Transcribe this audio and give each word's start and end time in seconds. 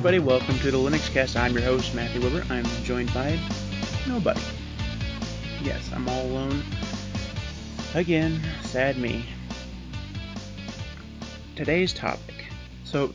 everybody. 0.00 0.18
Welcome 0.18 0.58
to 0.60 0.70
the 0.70 0.78
Linux 0.78 1.12
Cast. 1.12 1.36
I'm 1.36 1.52
your 1.52 1.60
host, 1.60 1.94
Matthew 1.94 2.22
Weber. 2.22 2.42
I'm 2.48 2.64
joined 2.84 3.12
by 3.12 3.38
nobody. 4.08 4.40
Yes, 5.62 5.90
I'm 5.94 6.08
all 6.08 6.22
alone. 6.22 6.62
Again, 7.94 8.40
sad 8.62 8.96
me. 8.96 9.26
Today's 11.54 11.92
topic. 11.92 12.46
So, 12.84 13.12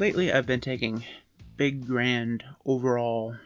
lately 0.00 0.32
I've 0.32 0.46
been 0.46 0.60
taking 0.60 1.04
big, 1.56 1.86
grand, 1.86 2.42
overall, 2.64 3.36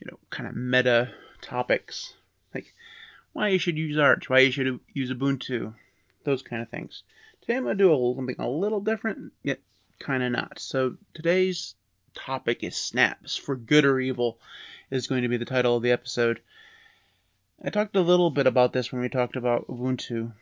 you 0.00 0.10
know, 0.10 0.18
kind 0.28 0.46
of 0.46 0.54
meta 0.54 1.14
topics. 1.40 2.12
Like, 2.54 2.74
why 3.32 3.48
you 3.48 3.58
should 3.58 3.78
use 3.78 3.96
Arch, 3.96 4.28
why 4.28 4.40
you 4.40 4.50
should 4.50 4.80
use 4.92 5.10
Ubuntu, 5.10 5.72
those 6.24 6.42
kind 6.42 6.60
of 6.60 6.68
things. 6.68 7.04
Today 7.40 7.56
I'm 7.56 7.62
going 7.62 7.78
to 7.78 7.84
do 7.84 7.90
a, 7.90 8.14
something 8.14 8.36
a 8.38 8.46
little 8.46 8.80
different, 8.80 9.32
yet 9.42 9.60
kind 10.00 10.22
of 10.22 10.32
not. 10.32 10.58
So 10.58 10.96
today's 11.14 11.74
topic 12.14 12.64
is 12.64 12.76
snaps. 12.76 13.36
For 13.36 13.54
good 13.54 13.84
or 13.84 14.00
evil 14.00 14.38
is 14.90 15.06
going 15.06 15.22
to 15.22 15.28
be 15.28 15.36
the 15.36 15.44
title 15.44 15.76
of 15.76 15.82
the 15.82 15.92
episode. 15.92 16.40
I 17.64 17.70
talked 17.70 17.94
a 17.94 18.00
little 18.00 18.30
bit 18.30 18.46
about 18.46 18.72
this 18.72 18.90
when 18.90 19.02
we 19.02 19.08
talked 19.08 19.36
about 19.36 19.68
Ubuntu, 19.68 20.32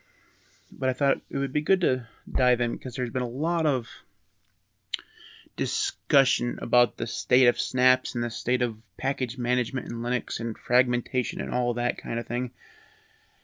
but 0.72 0.88
I 0.88 0.92
thought 0.92 1.20
it 1.28 1.36
would 1.36 1.52
be 1.52 1.60
good 1.60 1.80
to 1.82 2.06
dive 2.30 2.60
in 2.60 2.72
because 2.72 2.94
there's 2.94 3.10
been 3.10 3.22
a 3.22 3.28
lot 3.28 3.66
of 3.66 3.88
discussion 5.56 6.60
about 6.62 6.96
the 6.96 7.06
state 7.06 7.48
of 7.48 7.60
snaps 7.60 8.14
and 8.14 8.22
the 8.22 8.30
state 8.30 8.62
of 8.62 8.76
package 8.96 9.36
management 9.36 9.90
in 9.90 9.98
Linux 9.98 10.38
and 10.38 10.56
fragmentation 10.56 11.40
and 11.40 11.52
all 11.52 11.74
that 11.74 11.98
kind 11.98 12.20
of 12.20 12.26
thing 12.26 12.52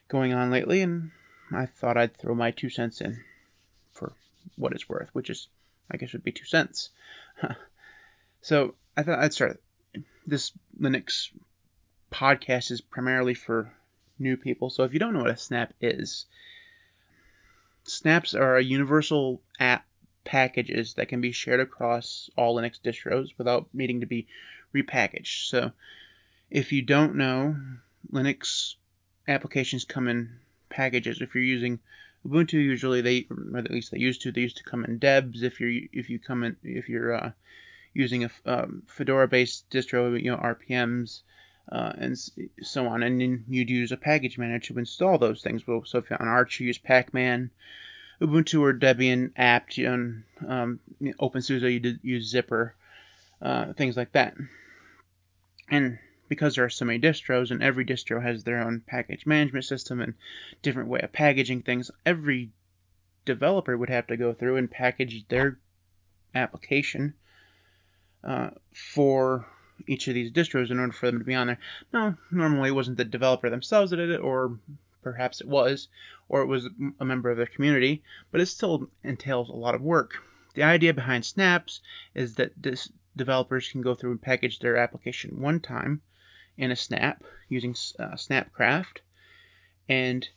going 0.06 0.32
on 0.32 0.50
lately, 0.50 0.80
and 0.80 1.10
I 1.50 1.66
thought 1.66 1.96
I'd 1.96 2.16
throw 2.16 2.34
my 2.34 2.52
two 2.52 2.70
cents 2.70 3.00
in 3.00 3.24
for 3.92 4.12
what 4.56 4.72
it's 4.72 4.88
worth, 4.88 5.08
which 5.12 5.28
is, 5.28 5.48
I 5.90 5.96
guess, 5.96 6.08
it 6.08 6.14
would 6.14 6.24
be 6.24 6.32
two 6.32 6.44
cents. 6.44 6.90
so 8.42 8.74
I 8.96 9.02
thought 9.02 9.18
I'd 9.18 9.34
start. 9.34 9.62
This 10.26 10.52
Linux 10.80 11.30
podcast 12.10 12.70
is 12.70 12.80
primarily 12.80 13.34
for 13.34 13.72
new 14.18 14.36
people. 14.36 14.70
So 14.70 14.84
if 14.84 14.92
you 14.92 14.98
don't 14.98 15.12
know 15.12 15.20
what 15.20 15.30
a 15.30 15.36
snap 15.36 15.72
is, 15.80 16.26
snaps 17.84 18.34
are 18.34 18.58
universal 18.58 19.42
app 19.60 19.84
packages 20.24 20.94
that 20.94 21.08
can 21.08 21.20
be 21.20 21.32
shared 21.32 21.60
across 21.60 22.30
all 22.36 22.56
Linux 22.56 22.80
distros 22.80 23.28
without 23.36 23.68
needing 23.72 24.00
to 24.00 24.06
be 24.06 24.26
repackaged. 24.74 25.48
So 25.48 25.72
if 26.50 26.72
you 26.72 26.82
don't 26.82 27.16
know, 27.16 27.56
Linux 28.10 28.74
applications 29.28 29.84
come 29.84 30.08
in 30.08 30.38
packages. 30.68 31.20
If 31.20 31.34
you're 31.34 31.44
using 31.44 31.80
Ubuntu 32.26 32.54
usually 32.54 33.00
they, 33.00 33.26
or 33.30 33.58
at 33.58 33.70
least 33.70 33.90
they 33.90 33.98
used 33.98 34.22
to, 34.22 34.32
they 34.32 34.40
used 34.40 34.56
to 34.56 34.64
come 34.64 34.84
in 34.84 34.98
debs. 34.98 35.42
If 35.42 35.60
you're 35.60 35.82
if 35.92 36.08
you 36.08 36.18
come 36.18 36.42
in 36.44 36.56
if 36.62 36.88
you're 36.88 37.14
uh, 37.14 37.32
using 37.92 38.24
a 38.24 38.30
um, 38.46 38.82
Fedora-based 38.86 39.70
distro, 39.70 40.20
you 40.20 40.30
know 40.30 40.38
RPMs 40.38 41.20
uh, 41.70 41.92
and 41.96 42.18
so 42.62 42.86
on, 42.86 43.02
and 43.02 43.20
then 43.20 43.44
you'd 43.48 43.70
use 43.70 43.92
a 43.92 43.96
package 43.96 44.38
manager 44.38 44.74
to 44.74 44.78
install 44.80 45.18
those 45.18 45.42
things. 45.42 45.66
Well, 45.66 45.84
so 45.84 45.98
if 45.98 46.10
you're 46.10 46.20
on 46.20 46.28
Arch, 46.28 46.60
you 46.60 46.66
use 46.66 46.78
Pacman. 46.78 47.50
Ubuntu 48.20 48.60
or 48.60 48.72
Debian 48.72 49.32
apt, 49.36 49.78
on 49.78 50.24
um, 50.46 50.80
OpenSUSE, 51.02 51.84
you 51.84 51.98
use 52.02 52.32
Zypper, 52.32 52.72
uh, 53.42 53.72
things 53.72 53.96
like 53.96 54.12
that. 54.12 54.34
And 55.68 55.98
because 56.28 56.54
there 56.54 56.64
are 56.64 56.70
so 56.70 56.84
many 56.84 56.98
distros 56.98 57.50
and 57.50 57.62
every 57.62 57.84
distro 57.84 58.22
has 58.22 58.44
their 58.44 58.60
own 58.60 58.80
package 58.86 59.26
management 59.26 59.64
system 59.64 60.00
and 60.00 60.14
different 60.62 60.88
way 60.88 61.00
of 61.00 61.12
packaging 61.12 61.62
things, 61.62 61.90
every 62.06 62.50
developer 63.24 63.76
would 63.76 63.90
have 63.90 64.06
to 64.06 64.16
go 64.16 64.32
through 64.32 64.56
and 64.56 64.70
package 64.70 65.26
their 65.28 65.58
application 66.34 67.14
uh, 68.22 68.50
for 68.72 69.46
each 69.86 70.08
of 70.08 70.14
these 70.14 70.30
distros 70.30 70.70
in 70.70 70.78
order 70.78 70.92
for 70.92 71.06
them 71.06 71.18
to 71.18 71.24
be 71.24 71.34
on 71.34 71.46
there. 71.46 71.58
Now, 71.92 72.16
normally 72.30 72.70
it 72.70 72.74
wasn't 72.74 72.96
the 72.96 73.04
developer 73.04 73.50
themselves 73.50 73.90
that 73.90 73.96
did 73.96 74.10
it, 74.10 74.20
or 74.20 74.58
perhaps 75.02 75.40
it 75.40 75.48
was, 75.48 75.88
or 76.28 76.40
it 76.40 76.46
was 76.46 76.68
a 77.00 77.04
member 77.04 77.30
of 77.30 77.36
the 77.36 77.46
community, 77.46 78.02
but 78.30 78.40
it 78.40 78.46
still 78.46 78.88
entails 79.02 79.50
a 79.50 79.54
lot 79.54 79.74
of 79.74 79.82
work. 79.82 80.22
The 80.54 80.62
idea 80.62 80.94
behind 80.94 81.24
snaps 81.24 81.80
is 82.14 82.36
that 82.36 82.52
this 82.56 82.90
developers 83.16 83.68
can 83.68 83.82
go 83.82 83.94
through 83.94 84.12
and 84.12 84.22
package 84.22 84.58
their 84.58 84.76
application 84.76 85.40
one 85.40 85.60
time 85.60 86.00
in 86.56 86.70
a 86.70 86.76
snap 86.76 87.22
using 87.48 87.72
uh, 87.98 88.14
Snapcraft, 88.14 88.98
and 89.88 90.28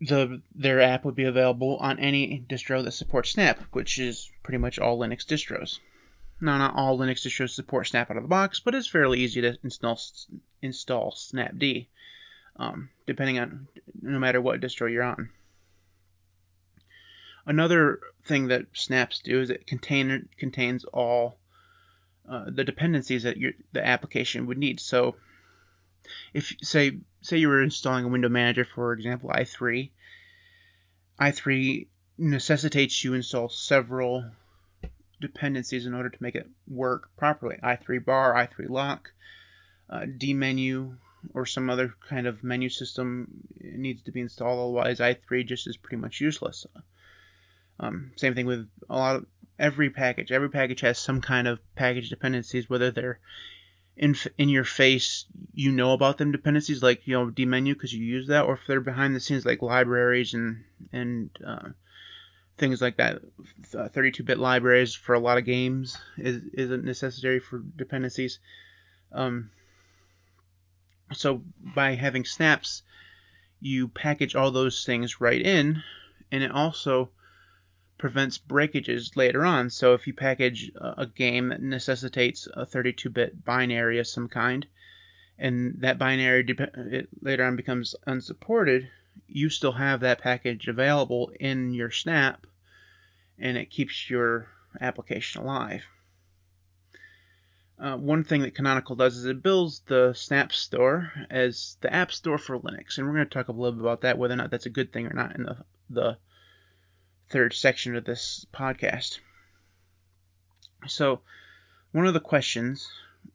the 0.00 0.42
their 0.54 0.80
app 0.80 1.04
would 1.04 1.14
be 1.14 1.24
available 1.24 1.76
on 1.78 1.98
any 1.98 2.44
distro 2.48 2.84
that 2.84 2.92
supports 2.92 3.30
Snap, 3.30 3.60
which 3.72 3.98
is 3.98 4.30
pretty 4.42 4.58
much 4.58 4.78
all 4.78 4.98
Linux 4.98 5.24
distros. 5.24 5.78
Now, 6.40 6.58
not 6.58 6.74
all 6.74 6.98
Linux 6.98 7.26
distros 7.26 7.50
support 7.50 7.86
Snap 7.86 8.10
out 8.10 8.18
of 8.18 8.22
the 8.22 8.28
box, 8.28 8.60
but 8.60 8.74
it's 8.74 8.88
fairly 8.88 9.20
easy 9.20 9.40
to 9.40 9.56
install 9.62 9.98
install 10.60 11.12
Snapd, 11.12 11.86
um, 12.56 12.90
depending 13.06 13.38
on 13.38 13.68
no 14.02 14.18
matter 14.18 14.40
what 14.40 14.60
distro 14.60 14.90
you're 14.90 15.02
on. 15.02 15.30
Another 17.46 18.00
thing 18.24 18.48
that 18.48 18.66
snaps 18.72 19.20
do 19.20 19.40
is 19.40 19.50
it 19.50 19.68
contain, 19.68 20.28
contains 20.36 20.84
all 20.84 21.38
uh, 22.28 22.44
the 22.48 22.64
dependencies 22.64 23.22
that 23.24 23.36
your 23.36 23.52
the 23.72 23.86
application 23.86 24.46
would 24.46 24.58
need. 24.58 24.80
So, 24.80 25.16
if 26.34 26.52
say 26.62 26.98
say 27.20 27.38
you 27.38 27.48
were 27.48 27.62
installing 27.62 28.04
a 28.04 28.08
window 28.08 28.28
manager, 28.28 28.64
for 28.64 28.92
example, 28.92 29.30
i3, 29.30 29.90
i3 31.20 31.86
necessitates 32.18 33.04
you 33.04 33.14
install 33.14 33.48
several 33.48 34.24
dependencies 35.20 35.86
in 35.86 35.94
order 35.94 36.10
to 36.10 36.22
make 36.22 36.34
it 36.34 36.48
work 36.68 37.10
properly. 37.16 37.56
i3 37.62 38.04
bar, 38.04 38.34
i3 38.34 38.68
lock, 38.68 39.12
uh, 39.90 40.00
dmenu, 40.00 40.96
or 41.34 41.46
some 41.46 41.70
other 41.70 41.94
kind 42.08 42.26
of 42.26 42.44
menu 42.44 42.68
system 42.68 43.28
needs 43.60 44.02
to 44.02 44.12
be 44.12 44.20
installed. 44.20 44.76
Otherwise, 44.76 45.00
i3 45.00 45.46
just 45.46 45.66
is 45.66 45.76
pretty 45.76 45.96
much 45.96 46.20
useless. 46.20 46.66
Um, 47.78 48.12
same 48.16 48.34
thing 48.34 48.46
with 48.46 48.68
a 48.88 48.96
lot 48.96 49.16
of 49.16 49.26
every 49.58 49.90
package. 49.90 50.32
Every 50.32 50.50
package 50.50 50.80
has 50.80 50.98
some 50.98 51.20
kind 51.20 51.48
of 51.48 51.60
package 51.74 52.10
dependencies, 52.10 52.68
whether 52.68 52.90
they're 52.90 53.18
in 53.96 54.14
in 54.36 54.48
your 54.48 54.64
face, 54.64 55.24
you 55.54 55.72
know 55.72 55.92
about 55.92 56.18
them 56.18 56.30
dependencies 56.30 56.82
like 56.82 57.06
you 57.06 57.14
know 57.14 57.30
dmenu 57.30 57.72
because 57.72 57.92
you 57.92 58.04
use 58.04 58.28
that, 58.28 58.44
or 58.44 58.54
if 58.54 58.60
they're 58.66 58.80
behind 58.80 59.14
the 59.14 59.20
scenes 59.20 59.46
like 59.46 59.62
libraries 59.62 60.34
and 60.34 60.64
and 60.92 61.30
uh, 61.44 61.68
things 62.58 62.80
like 62.82 62.98
that. 62.98 63.22
32-bit 63.72 64.38
libraries 64.38 64.94
for 64.94 65.14
a 65.14 65.20
lot 65.20 65.38
of 65.38 65.44
games 65.44 65.96
is 66.18 66.42
isn't 66.52 66.84
necessary 66.84 67.40
for 67.40 67.58
dependencies. 67.58 68.38
Um, 69.12 69.50
so 71.12 71.42
by 71.74 71.94
having 71.94 72.24
snaps, 72.24 72.82
you 73.60 73.88
package 73.88 74.34
all 74.34 74.50
those 74.50 74.84
things 74.84 75.20
right 75.20 75.40
in, 75.40 75.82
and 76.30 76.42
it 76.42 76.50
also 76.50 77.10
prevents 77.98 78.38
breakages 78.38 79.16
later 79.16 79.44
on. 79.44 79.70
So 79.70 79.94
if 79.94 80.06
you 80.06 80.12
package 80.12 80.70
a 80.74 81.06
game 81.06 81.48
that 81.48 81.62
necessitates 81.62 82.46
a 82.52 82.66
32-bit 82.66 83.44
binary 83.44 83.98
of 83.98 84.06
some 84.06 84.28
kind, 84.28 84.66
and 85.38 85.80
that 85.80 85.98
binary 85.98 86.42
de- 86.42 87.06
later 87.20 87.44
on 87.44 87.56
becomes 87.56 87.94
unsupported, 88.06 88.88
you 89.26 89.48
still 89.48 89.72
have 89.72 90.00
that 90.00 90.20
package 90.20 90.68
available 90.68 91.32
in 91.40 91.72
your 91.72 91.90
snap, 91.90 92.46
and 93.38 93.56
it 93.56 93.70
keeps 93.70 94.08
your 94.10 94.48
application 94.80 95.42
alive. 95.42 95.84
Uh, 97.78 97.96
one 97.96 98.24
thing 98.24 98.40
that 98.40 98.54
Canonical 98.54 98.96
does 98.96 99.16
is 99.16 99.26
it 99.26 99.42
builds 99.42 99.80
the 99.80 100.14
Snap 100.14 100.50
Store 100.52 101.12
as 101.30 101.76
the 101.82 101.92
App 101.92 102.10
Store 102.10 102.38
for 102.38 102.58
Linux, 102.58 102.96
and 102.96 103.06
we're 103.06 103.14
going 103.14 103.28
to 103.28 103.34
talk 103.34 103.48
a 103.48 103.52
little 103.52 103.72
bit 103.72 103.82
about 103.82 104.00
that, 104.00 104.16
whether 104.16 104.32
or 104.32 104.38
not 104.38 104.50
that's 104.50 104.64
a 104.64 104.70
good 104.70 104.92
thing 104.92 105.06
or 105.06 105.12
not 105.12 105.36
in 105.36 105.42
the 105.42 105.56
the 105.88 106.16
third 107.28 107.52
section 107.52 107.96
of 107.96 108.04
this 108.04 108.46
podcast. 108.52 109.18
So, 110.86 111.20
one 111.92 112.06
of 112.06 112.14
the 112.14 112.20
questions 112.20 112.88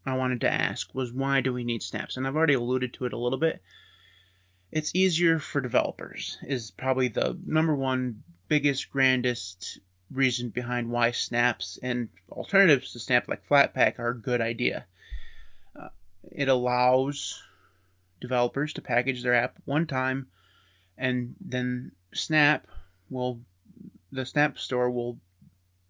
I 0.05 0.15
wanted 0.15 0.41
to 0.41 0.51
ask 0.51 0.93
was 0.95 1.11
why 1.11 1.41
do 1.41 1.53
we 1.53 1.63
need 1.63 1.83
snaps? 1.83 2.17
And 2.17 2.25
I've 2.25 2.35
already 2.35 2.53
alluded 2.53 2.93
to 2.93 3.05
it 3.05 3.13
a 3.13 3.17
little 3.17 3.39
bit. 3.39 3.61
It's 4.71 4.95
easier 4.95 5.39
for 5.39 5.59
developers, 5.59 6.37
is 6.43 6.71
probably 6.71 7.09
the 7.09 7.37
number 7.45 7.75
one 7.75 8.23
biggest, 8.47 8.89
grandest 8.89 9.79
reason 10.09 10.49
behind 10.49 10.89
why 10.89 11.11
snaps 11.11 11.79
and 11.81 12.09
alternatives 12.29 12.93
to 12.93 12.99
snap 12.99 13.27
like 13.27 13.47
Flatpak 13.47 13.99
are 13.99 14.09
a 14.09 14.17
good 14.17 14.41
idea. 14.41 14.85
Uh, 15.75 15.89
it 16.31 16.47
allows 16.47 17.41
developers 18.21 18.73
to 18.73 18.81
package 18.81 19.23
their 19.23 19.33
app 19.33 19.57
one 19.65 19.87
time, 19.87 20.27
and 20.97 21.35
then 21.41 21.91
Snap 22.13 22.67
will 23.09 23.41
the 24.11 24.25
Snap 24.25 24.57
Store 24.57 24.89
will 24.89 25.17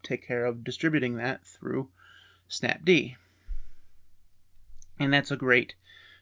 take 0.04 0.26
care 0.26 0.46
of 0.46 0.64
distributing 0.64 1.16
that 1.16 1.46
through 1.46 1.90
Snapd. 2.50 3.16
And 5.00 5.14
that's 5.14 5.32
a 5.32 5.38
great 5.38 5.76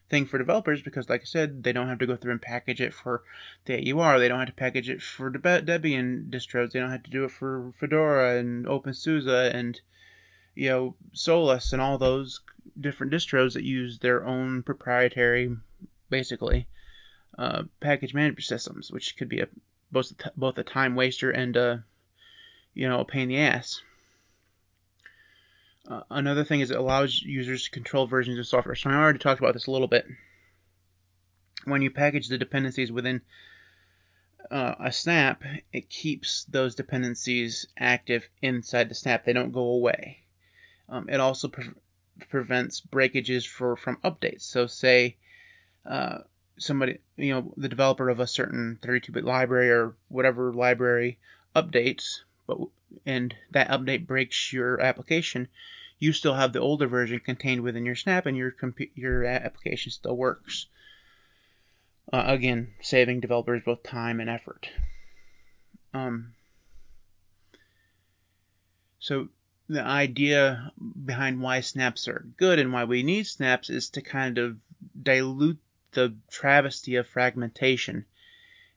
thing 0.08 0.26
for 0.26 0.38
developers 0.38 0.82
because, 0.82 1.08
like 1.08 1.22
I 1.22 1.24
said, 1.24 1.62
they 1.62 1.72
don't 1.72 1.88
have 1.88 1.98
to 2.00 2.06
go 2.06 2.16
through 2.16 2.32
and 2.32 2.42
package 2.42 2.80
it 2.80 2.92
for 2.92 3.22
the 3.64 3.92
AUR. 3.92 4.18
They 4.18 4.28
don't 4.28 4.40
have 4.40 4.48
to 4.48 4.54
package 4.54 4.90
it 4.90 5.02
for 5.02 5.30
Debian 5.30 6.30
distros. 6.30 6.72
They 6.72 6.80
don't 6.80 6.90
have 6.90 7.04
to 7.04 7.10
do 7.10 7.24
it 7.24 7.30
for 7.30 7.72
Fedora 7.78 8.38
and 8.38 8.66
OpenSUSE 8.66 9.54
and 9.54 9.80
you 10.54 10.68
know 10.68 10.96
Solus 11.12 11.72
and 11.72 11.80
all 11.80 11.98
those 11.98 12.40
different 12.78 13.12
distros 13.12 13.54
that 13.54 13.64
use 13.64 13.98
their 13.98 14.24
own 14.24 14.62
proprietary, 14.62 15.56
basically, 16.08 16.66
uh, 17.38 17.62
package 17.80 18.14
management 18.14 18.44
systems, 18.44 18.90
which 18.90 19.16
could 19.16 19.28
be 19.28 19.40
a 19.40 19.48
both 19.92 20.12
both 20.36 20.58
a 20.58 20.64
time 20.64 20.94
waster 20.94 21.30
and 21.30 21.56
a 21.56 21.84
you 22.74 22.88
know 22.88 23.00
a 23.00 23.04
pain 23.04 23.22
in 23.22 23.28
the 23.28 23.38
ass. 23.38 23.82
Uh, 25.88 26.02
another 26.10 26.44
thing 26.44 26.60
is 26.60 26.70
it 26.70 26.78
allows 26.78 27.20
users 27.22 27.64
to 27.64 27.70
control 27.70 28.06
versions 28.06 28.38
of 28.38 28.46
software. 28.46 28.74
So 28.74 28.90
I 28.90 28.94
already 28.94 29.18
talked 29.18 29.40
about 29.40 29.54
this 29.54 29.66
a 29.66 29.70
little 29.70 29.88
bit. 29.88 30.06
When 31.64 31.82
you 31.82 31.90
package 31.90 32.28
the 32.28 32.38
dependencies 32.38 32.92
within 32.92 33.22
uh, 34.50 34.74
a 34.80 34.92
snap, 34.92 35.42
it 35.72 35.88
keeps 35.88 36.44
those 36.44 36.74
dependencies 36.74 37.66
active 37.78 38.28
inside 38.42 38.88
the 38.88 38.94
snap. 38.94 39.24
They 39.24 39.32
don't 39.32 39.52
go 39.52 39.64
away. 39.64 40.18
Um, 40.88 41.08
it 41.08 41.20
also 41.20 41.48
pre- 41.48 41.70
prevents 42.28 42.80
breakages 42.80 43.44
for 43.44 43.76
from 43.76 43.96
updates. 43.98 44.42
So 44.42 44.66
say 44.66 45.16
uh, 45.86 46.18
somebody, 46.58 46.98
you 47.16 47.32
know, 47.32 47.54
the 47.56 47.68
developer 47.68 48.08
of 48.08 48.20
a 48.20 48.26
certain 48.26 48.78
32-bit 48.82 49.24
library 49.24 49.70
or 49.70 49.96
whatever 50.08 50.52
library 50.52 51.18
updates, 51.54 52.20
but 52.50 52.68
and 53.06 53.34
that 53.52 53.68
update 53.68 54.06
breaks 54.06 54.52
your 54.52 54.80
application, 54.80 55.48
you 55.98 56.12
still 56.12 56.34
have 56.34 56.52
the 56.52 56.60
older 56.60 56.88
version 56.88 57.20
contained 57.20 57.62
within 57.62 57.86
your 57.86 57.94
snap, 57.94 58.26
and 58.26 58.36
your 58.36 58.54
your 58.94 59.24
application 59.24 59.92
still 59.92 60.16
works. 60.16 60.66
Uh, 62.12 62.24
again, 62.26 62.74
saving 62.80 63.20
developers 63.20 63.62
both 63.64 63.82
time 63.84 64.18
and 64.20 64.28
effort. 64.28 64.68
Um, 65.94 66.34
so 68.98 69.28
the 69.68 69.82
idea 69.82 70.72
behind 71.04 71.40
why 71.40 71.60
snaps 71.60 72.08
are 72.08 72.26
good 72.36 72.58
and 72.58 72.72
why 72.72 72.84
we 72.84 73.04
need 73.04 73.26
snaps 73.26 73.70
is 73.70 73.90
to 73.90 74.02
kind 74.02 74.38
of 74.38 74.56
dilute 75.00 75.58
the 75.92 76.14
travesty 76.30 76.96
of 76.96 77.06
fragmentation, 77.06 78.04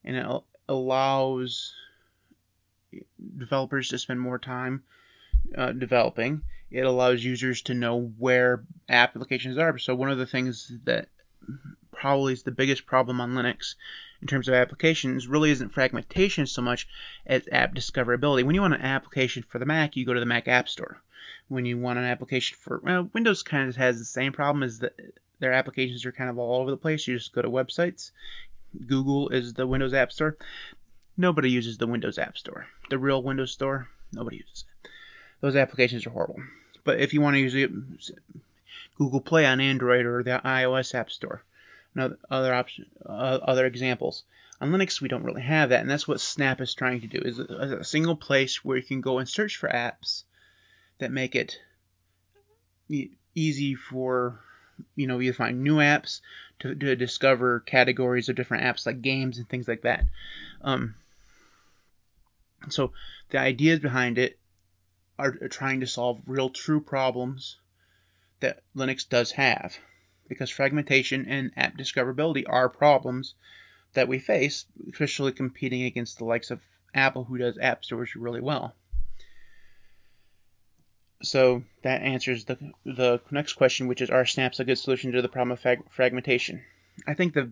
and 0.03 0.15
it 0.15 0.27
allows 0.69 1.73
developers 3.37 3.89
to 3.89 3.97
spend 3.97 4.19
more 4.19 4.39
time 4.39 4.83
uh, 5.57 5.71
developing. 5.71 6.41
It 6.71 6.85
allows 6.85 7.23
users 7.23 7.61
to 7.63 7.73
know 7.73 8.11
where 8.17 8.63
applications 8.89 9.57
are. 9.57 9.77
So 9.77 9.95
one 9.95 10.09
of 10.09 10.17
the 10.17 10.25
things 10.25 10.71
that 10.85 11.07
probably 11.91 12.33
is 12.33 12.43
the 12.43 12.51
biggest 12.51 12.85
problem 12.85 13.21
on 13.21 13.33
Linux 13.33 13.75
in 14.21 14.27
terms 14.27 14.47
of 14.47 14.53
applications 14.53 15.27
really 15.27 15.51
isn't 15.51 15.73
fragmentation 15.73 16.45
so 16.47 16.61
much 16.61 16.87
as 17.25 17.47
app 17.51 17.75
discoverability. 17.75 18.43
When 18.43 18.55
you 18.55 18.61
want 18.61 18.73
an 18.73 18.81
application 18.81 19.43
for 19.47 19.59
the 19.59 19.65
Mac, 19.65 19.95
you 19.95 20.05
go 20.05 20.13
to 20.13 20.19
the 20.19 20.25
Mac 20.25 20.47
App 20.47 20.69
Store. 20.69 21.01
When 21.49 21.65
you 21.65 21.77
want 21.77 21.99
an 21.99 22.05
application 22.05 22.57
for 22.59 22.81
well, 22.83 23.09
Windows, 23.13 23.43
kind 23.43 23.69
of 23.69 23.75
has 23.75 23.99
the 23.99 24.05
same 24.05 24.31
problem 24.31 24.63
as 24.63 24.79
that 24.79 24.93
their 25.39 25.51
applications 25.51 26.05
are 26.05 26.11
kind 26.11 26.29
of 26.29 26.39
all 26.39 26.61
over 26.61 26.71
the 26.71 26.77
place. 26.77 27.05
You 27.05 27.17
just 27.17 27.33
go 27.33 27.41
to 27.41 27.49
websites. 27.49 28.11
Google 28.87 29.29
is 29.29 29.53
the 29.53 29.67
Windows 29.67 29.93
App 29.93 30.11
Store. 30.11 30.37
Nobody 31.15 31.51
uses 31.51 31.77
the 31.77 31.87
Windows 31.87 32.17
App 32.17 32.37
Store. 32.37 32.67
The 32.89 32.97
real 32.97 33.21
Windows 33.21 33.51
Store, 33.51 33.87
nobody 34.11 34.37
uses 34.37 34.65
it. 34.67 34.89
Those 35.41 35.55
applications 35.55 36.07
are 36.07 36.11
horrible. 36.11 36.41
But 36.83 36.99
if 36.99 37.13
you 37.13 37.21
want 37.21 37.35
to 37.35 37.39
use 37.39 37.55
it, 37.55 37.71
Google 38.97 39.21
Play 39.21 39.45
on 39.45 39.59
Android 39.59 40.05
or 40.05 40.23
the 40.23 40.41
iOS 40.43 40.95
App 40.95 41.11
Store, 41.11 41.43
other 42.29 42.53
option, 42.53 42.87
uh, 43.05 43.39
other 43.41 43.65
examples. 43.65 44.23
On 44.59 44.71
Linux, 44.71 45.01
we 45.01 45.07
don't 45.07 45.23
really 45.23 45.41
have 45.41 45.69
that, 45.69 45.81
and 45.81 45.89
that's 45.89 46.07
what 46.07 46.21
Snap 46.21 46.61
is 46.61 46.73
trying 46.73 47.01
to 47.01 47.07
do: 47.07 47.19
is 47.19 47.39
a, 47.39 47.79
a 47.79 47.83
single 47.83 48.15
place 48.15 48.63
where 48.63 48.77
you 48.77 48.83
can 48.83 49.01
go 49.01 49.19
and 49.19 49.27
search 49.27 49.57
for 49.57 49.69
apps 49.69 50.23
that 50.99 51.11
make 51.11 51.35
it 51.35 51.59
easy 53.35 53.75
for 53.75 54.39
you 54.95 55.07
know 55.07 55.19
you 55.19 55.33
find 55.33 55.63
new 55.63 55.77
apps 55.77 56.21
to, 56.59 56.75
to 56.75 56.95
discover 56.95 57.59
categories 57.59 58.29
of 58.29 58.35
different 58.35 58.63
apps 58.63 58.85
like 58.85 59.01
games 59.01 59.37
and 59.37 59.47
things 59.49 59.67
like 59.67 59.81
that. 59.81 60.05
Um, 60.61 60.95
so 62.69 62.93
the 63.29 63.39
ideas 63.39 63.79
behind 63.79 64.17
it 64.17 64.39
are 65.17 65.31
trying 65.49 65.81
to 65.81 65.87
solve 65.87 66.21
real 66.25 66.49
true 66.49 66.81
problems 66.81 67.57
that 68.39 68.63
Linux 68.75 69.07
does 69.07 69.31
have 69.31 69.77
because 70.27 70.49
fragmentation 70.49 71.25
and 71.27 71.51
app 71.55 71.77
discoverability 71.77 72.43
are 72.47 72.69
problems 72.69 73.35
that 73.93 74.07
we 74.07 74.19
face, 74.19 74.65
especially 74.91 75.31
competing 75.31 75.83
against 75.83 76.17
the 76.17 76.25
likes 76.25 76.51
of 76.51 76.61
Apple, 76.93 77.23
who 77.23 77.37
does 77.37 77.57
app 77.57 77.85
stores 77.85 78.15
really 78.15 78.41
well. 78.41 78.75
So 81.21 81.63
that 81.83 82.01
answers 82.01 82.45
the 82.45 82.57
the 82.83 83.21
next 83.31 83.53
question, 83.53 83.87
which 83.87 84.01
is: 84.01 84.09
Are 84.09 84.25
snaps 84.25 84.59
a 84.59 84.65
good 84.65 84.77
solution 84.77 85.13
to 85.13 85.21
the 85.21 85.29
problem 85.29 85.51
of 85.51 85.77
fragmentation? 85.89 86.63
I 87.07 87.13
think 87.13 87.33
the 87.33 87.49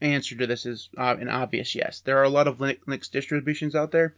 answer 0.00 0.36
to 0.36 0.46
this 0.46 0.66
is 0.66 0.88
uh, 0.96 1.16
an 1.18 1.28
obvious 1.28 1.74
yes. 1.74 2.00
There 2.00 2.18
are 2.18 2.24
a 2.24 2.28
lot 2.28 2.48
of 2.48 2.58
Linux 2.58 3.10
distributions 3.10 3.74
out 3.74 3.90
there, 3.90 4.14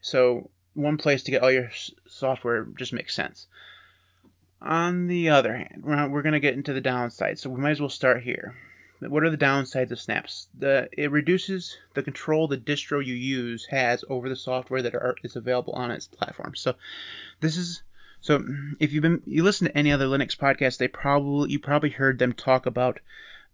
so 0.00 0.50
one 0.74 0.98
place 0.98 1.22
to 1.24 1.30
get 1.30 1.42
all 1.42 1.50
your 1.50 1.70
software 2.06 2.64
just 2.76 2.92
makes 2.92 3.14
sense. 3.14 3.46
On 4.60 5.06
the 5.06 5.30
other 5.30 5.56
hand, 5.56 5.82
we're 5.84 6.22
going 6.22 6.32
to 6.32 6.40
get 6.40 6.54
into 6.54 6.72
the 6.72 6.80
downsides, 6.80 7.38
so 7.38 7.50
we 7.50 7.60
might 7.60 7.72
as 7.72 7.80
well 7.80 7.88
start 7.88 8.22
here. 8.22 8.54
What 9.00 9.24
are 9.24 9.30
the 9.30 9.36
downsides 9.36 9.90
of 9.90 10.00
snaps? 10.00 10.48
The, 10.58 10.88
it 10.92 11.10
reduces 11.10 11.76
the 11.92 12.02
control 12.02 12.48
the 12.48 12.56
distro 12.56 13.04
you 13.04 13.14
use 13.14 13.66
has 13.66 14.04
over 14.08 14.28
the 14.28 14.36
software 14.36 14.80
that 14.82 14.94
are, 14.94 15.16
is 15.22 15.36
available 15.36 15.74
on 15.74 15.90
its 15.90 16.06
platform. 16.06 16.54
So 16.54 16.74
this 17.40 17.58
is 17.58 17.82
so 18.22 18.42
if 18.80 18.92
you've 18.92 19.02
been 19.02 19.22
you 19.26 19.42
listen 19.42 19.66
to 19.66 19.76
any 19.76 19.92
other 19.92 20.06
Linux 20.06 20.34
podcast, 20.34 20.78
they 20.78 20.88
probably 20.88 21.50
you 21.50 21.58
probably 21.58 21.90
heard 21.90 22.18
them 22.18 22.32
talk 22.32 22.64
about 22.64 22.98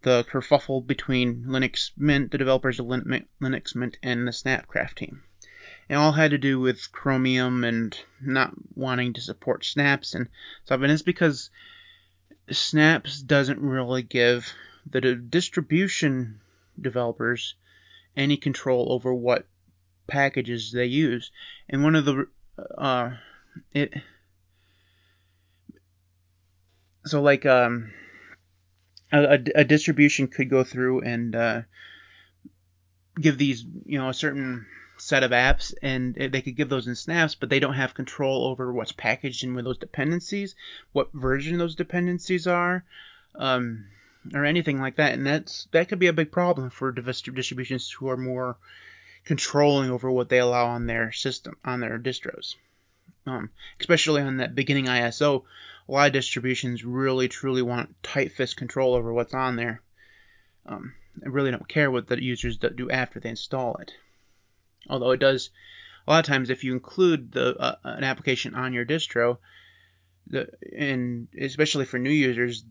the 0.03 0.25
kerfuffle 0.25 0.87
between 0.87 1.45
Linux 1.45 1.91
Mint, 1.97 2.31
the 2.31 2.39
developers 2.39 2.79
of 2.79 2.87
Linux 2.87 3.75
Mint, 3.75 3.99
and 4.03 4.27
the 4.27 4.33
Snapcraft 4.33 4.95
team. 4.95 5.23
It 5.89 5.95
all 5.95 6.13
had 6.13 6.31
to 6.31 6.39
do 6.39 6.61
with 6.61 6.93
Chromium 6.93 7.65
and 7.65 7.97
not 8.21 8.53
wanting 8.75 9.13
to 9.15 9.21
support 9.21 9.65
snaps 9.65 10.15
and 10.15 10.29
stuff. 10.65 10.81
And 10.81 10.91
it's 10.91 11.03
because 11.03 11.51
snaps 12.51 13.21
doesn't 13.21 13.61
really 13.61 14.03
give 14.03 14.53
the 14.89 15.01
distribution 15.15 16.41
developers 16.81 17.55
any 18.17 18.37
control 18.37 18.93
over 18.93 19.13
what 19.13 19.47
packages 20.07 20.73
they 20.73 20.87
use. 20.87 21.31
And 21.69 21.83
one 21.83 21.95
of 21.95 22.05
the 22.05 22.27
uh, 22.77 23.13
it 23.73 23.95
so 27.05 27.21
like 27.21 27.45
um 27.47 27.93
a, 29.13 29.45
a 29.55 29.65
distribution 29.65 30.29
could 30.29 30.49
go 30.49 30.65
through 30.65 31.03
and 31.03 31.37
uh, 31.37 31.63
give 33.21 33.39
these 33.39 33.65
you 33.85 33.99
know 33.99 34.09
a 34.09 34.15
certain 34.15 34.67
set 34.99 35.25
of 35.25 35.33
apps 35.33 35.75
and 35.83 36.15
they 36.15 36.43
could 36.43 36.57
give 36.57 36.69
those 36.69 36.87
in 36.87 36.95
snaps, 36.95 37.35
but 37.35 37.51
they 37.51 37.59
don't 37.59 37.75
have 37.75 37.93
control 37.95 38.47
over 38.47 38.73
what's 38.73 38.93
packaged 38.93 39.43
in 39.43 39.55
with 39.55 39.65
those 39.65 39.79
dependencies, 39.79 40.55
what 40.93 41.13
version 41.13 41.59
those 41.59 41.75
dependencies 41.75 42.47
are, 42.47 42.85
um, 43.35 43.87
or 44.33 44.45
anything 44.45 44.81
like 44.81 44.97
that. 44.97 45.13
And 45.13 45.27
that's 45.27 45.67
that 45.73 45.89
could 45.89 45.99
be 45.99 46.07
a 46.07 46.13
big 46.13 46.31
problem 46.31 46.71
for 46.71 46.93
distributions 46.93 47.91
who 47.91 48.09
are 48.09 48.17
more 48.17 48.57
controlling 49.25 49.91
over 49.91 50.11
what 50.11 50.29
they 50.29 50.39
allow 50.39 50.67
on 50.67 50.87
their 50.87 51.13
system, 51.13 51.57
on 51.65 51.81
their 51.81 51.99
distros. 51.99 52.55
Um, 53.25 53.51
especially 53.79 54.23
on 54.23 54.39
that 54.39 54.55
beginning 54.55 54.87
ISO, 54.87 55.45
a 55.89 55.93
lot 55.93 56.07
of 56.07 56.13
distributions 56.13 56.85
really 56.85 57.29
truly 57.29 57.63
want 57.63 58.03
tight 58.03 58.33
fist 58.33 58.57
control 58.57 58.95
over 58.95 59.13
what's 59.13 59.35
on 59.35 59.57
there. 59.57 59.83
Um, 60.67 60.95
I 61.25 61.29
really 61.29 61.51
don't 61.51 61.69
care 61.69 61.91
what 61.91 62.07
the 62.07 62.23
users 62.23 62.57
do 62.57 62.91
after 62.91 63.21
they 63.21 63.31
install 63.31 63.77
it. 63.77 63.93
Although 64.89 65.11
it 65.11 65.21
does, 65.21 65.51
a 66.07 66.13
lot 66.13 66.21
of 66.21 66.27
times 66.27 66.51
if 66.51 66.65
you 66.65 66.73
include 66.73 67.33
the 67.33 67.57
uh, 67.57 67.77
an 67.85 68.05
application 68.05 68.55
on 68.55 68.73
your 68.73 68.85
distro, 68.85 69.39
the 70.27 70.49
and 70.77 71.29
especially 71.39 71.85
for 71.85 71.99
new 71.99 72.11
users, 72.11 72.65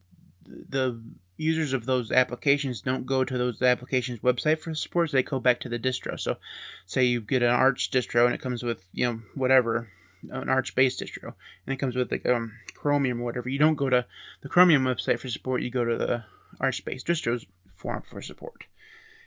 the 0.46 1.02
users 1.38 1.74
of 1.74 1.86
those 1.86 2.12
applications 2.12 2.82
don't 2.82 3.06
go 3.06 3.24
to 3.24 3.38
those 3.38 3.62
applications 3.62 4.20
website 4.20 4.60
for 4.60 4.74
support. 4.74 5.12
They 5.12 5.24
go 5.24 5.40
back 5.40 5.62
to 5.62 5.70
the 5.70 5.80
distro. 5.80 6.20
So, 6.20 6.38
say 6.86 7.06
you 7.06 7.22
get 7.22 7.44
an 7.44 7.50
Arch 7.50 7.92
distro 7.92 8.26
and 8.26 8.34
it 8.34 8.42
comes 8.42 8.64
with 8.64 8.84
you 8.94 9.06
know 9.06 9.22
whatever 9.36 9.90
an 10.30 10.50
Arch 10.50 10.76
based 10.76 11.02
distro 11.02 11.34
and 11.66 11.74
it 11.74 11.78
comes 11.78 11.96
with 11.96 12.12
like 12.12 12.26
um, 12.26 12.54
Chromium 12.74 13.22
or 13.22 13.26
whatever. 13.26 13.50
You 13.50 13.60
don't 13.60 13.76
go 13.76 13.90
to 13.90 14.06
the 14.42 14.50
Chromium 14.50 14.84
website 14.84 15.20
for 15.20 15.30
support. 15.30 15.62
You 15.62 15.70
go 15.70 15.86
to 15.86 15.98
the 15.98 16.24
Arch 16.60 16.84
based 16.86 17.08
distros 17.08 17.46
forum 17.76 18.04
for 18.10 18.22
support. 18.22 18.66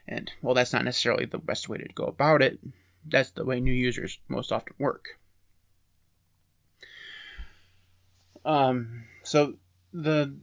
And 0.06 0.30
well, 0.42 0.54
that's 0.54 0.72
not 0.72 0.84
necessarily 0.84 1.24
the 1.24 1.38
best 1.38 1.68
way 1.68 1.78
to 1.78 1.88
go 1.94 2.04
about 2.04 2.42
it. 2.42 2.58
That's 3.06 3.30
the 3.30 3.44
way 3.44 3.60
new 3.60 3.72
users 3.72 4.18
most 4.28 4.52
often 4.52 4.74
work. 4.78 5.18
Um, 8.44 9.04
so 9.22 9.54
the 9.92 10.34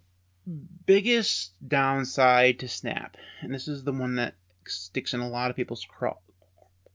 biggest 0.86 1.54
downside 1.66 2.60
to 2.60 2.68
Snap, 2.68 3.18
and 3.42 3.54
this 3.54 3.68
is 3.68 3.84
the 3.84 3.92
one 3.92 4.16
that 4.16 4.34
sticks 4.66 5.14
in 5.14 5.20
a 5.20 5.30
lot 5.30 5.50
of 5.50 5.56
people's 5.56 5.86
craw. 5.86 6.18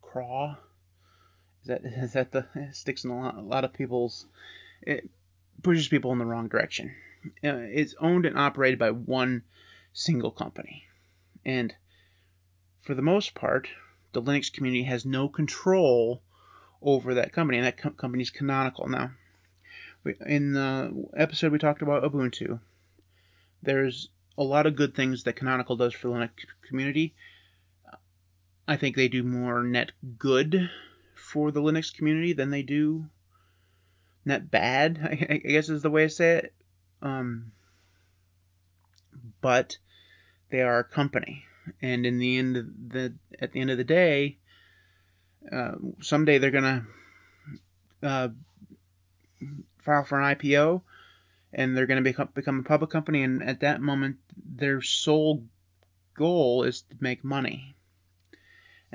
Craw. 0.02 0.56
Is 1.66 1.68
that 1.68 1.84
is 1.84 2.12
that 2.12 2.30
the 2.30 2.46
sticks 2.72 3.04
in 3.04 3.10
a 3.10 3.18
lot, 3.18 3.36
a 3.36 3.40
lot 3.40 3.64
of 3.64 3.72
people's? 3.72 4.26
It 4.82 5.10
pushes 5.62 5.88
people 5.88 6.12
in 6.12 6.18
the 6.18 6.26
wrong 6.26 6.48
direction. 6.48 6.94
Uh, 7.42 7.58
it's 7.58 7.96
owned 8.00 8.24
and 8.24 8.38
operated 8.38 8.78
by 8.78 8.92
one 8.92 9.42
single 9.92 10.30
company, 10.30 10.84
and 11.44 11.74
for 12.82 12.94
the 12.94 13.02
most 13.02 13.34
part, 13.34 13.68
the 14.12 14.22
Linux 14.22 14.52
community 14.52 14.84
has 14.84 15.04
no 15.04 15.28
control 15.28 16.22
over 16.80 17.14
that 17.14 17.32
company, 17.32 17.58
and 17.58 17.66
that 17.66 17.78
co- 17.78 17.90
company 17.90 18.22
is 18.22 18.30
Canonical. 18.30 18.88
Now, 18.88 19.10
in 20.24 20.52
the 20.52 21.08
episode 21.16 21.50
we 21.50 21.58
talked 21.58 21.82
about 21.82 22.04
Ubuntu, 22.04 22.60
there's 23.60 24.08
a 24.38 24.44
lot 24.44 24.66
of 24.66 24.76
good 24.76 24.94
things 24.94 25.24
that 25.24 25.34
Canonical 25.34 25.74
does 25.74 25.94
for 25.94 26.08
the 26.08 26.14
Linux 26.14 26.30
community. 26.68 27.16
I 28.68 28.76
think 28.76 28.94
they 28.94 29.08
do 29.08 29.24
more 29.24 29.64
net 29.64 29.90
good 30.16 30.70
for 31.26 31.50
the 31.50 31.60
Linux 31.60 31.92
community 31.92 32.32
than 32.32 32.50
they 32.50 32.62
do 32.62 33.06
net 34.24 34.50
bad. 34.50 34.98
I, 35.30 35.36
guess 35.36 35.68
is 35.68 35.82
the 35.82 35.90
way 35.90 36.04
I 36.04 36.08
say 36.08 36.36
it. 36.36 36.54
Um, 37.02 37.52
but 39.40 39.76
they 40.50 40.62
are 40.62 40.78
a 40.78 40.84
company, 40.84 41.44
and 41.82 42.06
in 42.06 42.18
the 42.18 42.38
end, 42.38 42.74
the 42.88 43.14
at 43.40 43.52
the 43.52 43.60
end 43.60 43.70
of 43.70 43.78
the 43.78 43.84
day, 43.84 44.38
uh, 45.52 45.72
someday 46.00 46.38
they're 46.38 46.50
gonna 46.50 46.86
uh, 48.02 48.28
file 49.84 50.04
for 50.04 50.20
an 50.20 50.36
IPO, 50.36 50.82
and 51.52 51.76
they're 51.76 51.86
gonna 51.86 52.02
become 52.02 52.28
become 52.34 52.60
a 52.60 52.68
public 52.68 52.90
company, 52.90 53.22
and 53.22 53.42
at 53.42 53.60
that 53.60 53.80
moment, 53.80 54.16
their 54.36 54.80
sole 54.80 55.44
goal 56.14 56.62
is 56.62 56.82
to 56.82 56.96
make 57.00 57.22
money. 57.22 57.75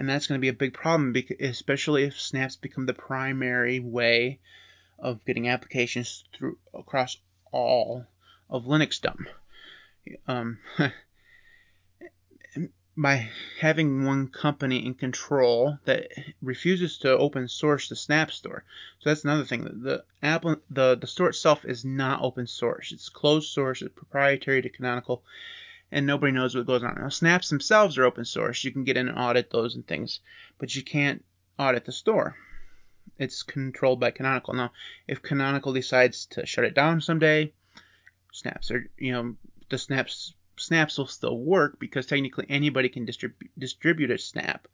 And 0.01 0.09
that's 0.09 0.25
going 0.25 0.39
to 0.39 0.41
be 0.41 0.47
a 0.47 0.53
big 0.53 0.73
problem, 0.73 1.15
especially 1.39 2.05
if 2.05 2.19
snaps 2.19 2.55
become 2.55 2.87
the 2.87 2.93
primary 2.95 3.79
way 3.79 4.39
of 4.97 5.23
getting 5.25 5.47
applications 5.47 6.23
through 6.33 6.57
across 6.73 7.17
all 7.51 8.07
of 8.49 8.65
Linuxdom. 8.65 9.27
Um, 10.27 10.57
by 12.97 13.29
having 13.59 14.03
one 14.03 14.29
company 14.29 14.83
in 14.83 14.95
control 14.95 15.77
that 15.85 16.07
refuses 16.41 16.97
to 16.97 17.15
open 17.15 17.47
source 17.47 17.87
the 17.87 17.95
Snap 17.95 18.31
Store. 18.31 18.63
So 19.01 19.11
that's 19.11 19.23
another 19.23 19.45
thing. 19.45 19.65
The 19.83 20.03
Apple, 20.23 20.55
the 20.71 20.97
the 20.99 21.05
store 21.05 21.29
itself 21.29 21.63
is 21.63 21.85
not 21.85 22.23
open 22.23 22.47
source. 22.47 22.91
It's 22.91 23.09
closed 23.09 23.51
source. 23.51 23.83
It's 23.83 23.93
proprietary 23.93 24.63
to 24.63 24.69
Canonical, 24.69 25.23
and 25.91 26.05
nobody 26.05 26.31
knows 26.31 26.55
what 26.55 26.65
goes 26.65 26.83
on. 26.83 26.95
Now, 26.95 27.09
Snaps 27.09 27.49
themselves 27.49 27.97
are 27.97 28.05
open 28.05 28.25
source. 28.25 28.63
You 28.63 28.71
can 28.71 28.83
get 28.83 28.97
in 28.97 29.09
and 29.09 29.17
audit 29.17 29.49
those 29.49 29.75
and 29.75 29.85
things, 29.85 30.19
but 30.57 30.75
you 30.75 30.83
can't 30.83 31.23
audit 31.59 31.85
the 31.85 31.91
store. 31.91 32.37
It's 33.17 33.43
controlled 33.43 33.99
by 33.99 34.11
Canonical. 34.11 34.53
Now, 34.53 34.71
if 35.07 35.21
Canonical 35.21 35.73
decides 35.73 36.25
to 36.27 36.45
shut 36.45 36.65
it 36.65 36.73
down 36.73 37.01
someday, 37.01 37.53
Snaps 38.31 38.71
are, 38.71 38.89
you 38.97 39.11
know, 39.11 39.35
the 39.69 39.77
Snaps 39.77 40.33
snaps 40.57 40.97
will 40.97 41.07
still 41.07 41.37
work 41.37 41.79
because 41.79 42.05
technically 42.05 42.45
anybody 42.47 42.89
can 42.89 43.05
distrib- 43.05 43.49
distribute 43.57 44.11
a 44.11 44.17
snap, 44.17 44.67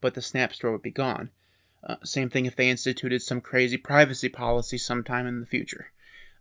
but 0.00 0.14
the 0.14 0.22
snap 0.22 0.54
store 0.54 0.72
would 0.72 0.82
be 0.82 0.90
gone. 0.90 1.30
Uh, 1.82 1.96
same 2.04 2.30
thing 2.30 2.46
if 2.46 2.56
they 2.56 2.70
instituted 2.70 3.20
some 3.22 3.40
crazy 3.40 3.76
privacy 3.76 4.28
policy 4.28 4.78
sometime 4.78 5.26
in 5.26 5.40
the 5.40 5.46
future. 5.46 5.90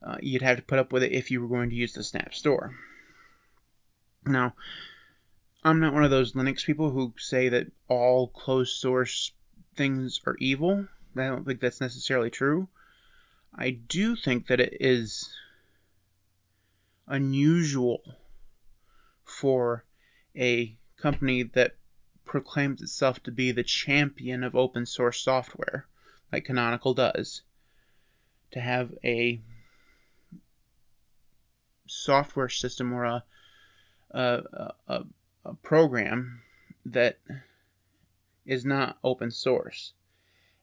Uh, 0.01 0.17
you'd 0.21 0.41
have 0.41 0.57
to 0.57 0.63
put 0.63 0.79
up 0.79 0.91
with 0.91 1.03
it 1.03 1.11
if 1.11 1.31
you 1.31 1.41
were 1.41 1.47
going 1.47 1.69
to 1.69 1.75
use 1.75 1.93
the 1.93 2.03
snap 2.03 2.33
store. 2.33 2.75
Now, 4.25 4.55
I'm 5.63 5.79
not 5.79 5.93
one 5.93 6.03
of 6.03 6.11
those 6.11 6.33
Linux 6.33 6.65
people 6.65 6.91
who 6.91 7.13
say 7.17 7.49
that 7.49 7.71
all 7.87 8.27
closed 8.27 8.77
source 8.77 9.31
things 9.75 10.21
are 10.25 10.35
evil. 10.39 10.87
I 11.15 11.27
don't 11.27 11.45
think 11.45 11.59
that's 11.59 11.81
necessarily 11.81 12.29
true. 12.29 12.67
I 13.53 13.71
do 13.71 14.15
think 14.15 14.47
that 14.47 14.59
it 14.59 14.77
is 14.79 15.33
unusual 17.07 18.01
for 19.23 19.85
a 20.35 20.77
company 20.97 21.43
that 21.43 21.75
proclaims 22.25 22.81
itself 22.81 23.23
to 23.23 23.31
be 23.31 23.51
the 23.51 23.63
champion 23.63 24.43
of 24.43 24.55
open 24.55 24.85
source 24.85 25.21
software, 25.21 25.87
like 26.31 26.45
Canonical 26.45 26.93
does, 26.93 27.41
to 28.51 28.59
have 28.59 28.93
a 29.03 29.41
software 31.87 32.49
system 32.49 32.93
or 32.93 33.05
a 33.05 33.23
a, 34.11 34.73
a, 34.87 35.03
a 35.45 35.53
program 35.55 36.41
that 36.85 37.17
is 38.45 38.65
not 38.65 38.97
open 39.03 39.31
source. 39.31 39.93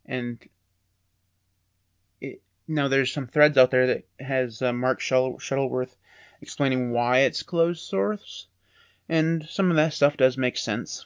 And 0.07 0.39
it, 2.21 2.43
now 2.67 2.89
there's 2.89 3.13
some 3.13 3.27
threads 3.27 3.59
out 3.59 3.71
there 3.71 3.87
that 3.89 4.05
has 4.21 4.63
uh, 4.63 4.73
Mark 4.73 5.01
Shuttleworth 5.01 5.97
explaining 6.41 6.93
why 6.93 7.21
it's 7.21 7.43
closed 7.43 7.83
source 7.83 8.47
and 9.09 9.47
some 9.49 9.71
of 9.71 9.77
that 9.77 9.93
stuff 9.93 10.17
does 10.17 10.37
make 10.37 10.57
sense. 10.57 11.05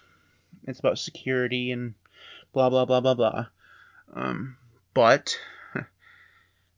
It's 0.64 0.78
about 0.78 0.98
security 0.98 1.72
and 1.72 1.94
blah 2.52 2.70
blah 2.70 2.84
blah 2.84 3.00
blah 3.00 3.14
blah. 3.14 3.46
Um, 4.14 4.56
but 4.94 5.38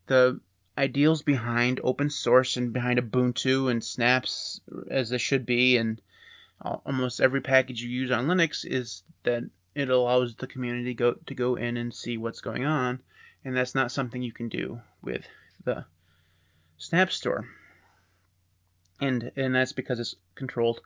the 0.07 0.41
ideals 0.81 1.21
behind 1.21 1.79
open 1.85 2.09
source 2.09 2.57
and 2.57 2.73
behind 2.73 2.99
Ubuntu 2.99 3.71
and 3.71 3.85
Snaps, 3.85 4.63
as 4.91 5.11
they 5.11 5.19
should 5.19 5.45
be, 5.45 5.77
and 5.77 6.01
almost 6.63 7.21
every 7.21 7.43
package 7.43 7.83
you 7.83 7.91
use 7.91 8.11
on 8.11 8.27
Linux 8.27 8.65
is 8.65 9.03
that 9.25 9.45
it 9.75 9.91
allows 9.91 10.35
the 10.35 10.47
community 10.47 10.95
go 10.95 11.13
to 11.27 11.35
go 11.35 11.57
in 11.57 11.77
and 11.77 11.95
see 11.95 12.17
what's 12.17 12.41
going 12.41 12.65
on, 12.65 13.01
and 13.45 13.55
that's 13.55 13.75
not 13.75 13.93
something 13.93 14.23
you 14.23 14.33
can 14.33 14.49
do 14.49 14.81
with 15.03 15.23
the 15.65 15.85
Snap 16.79 17.13
Store. 17.13 17.47
And 19.01 19.31
and 19.37 19.55
that's 19.55 19.73
because 19.73 20.01
it's 20.01 20.17
controlled 20.35 20.81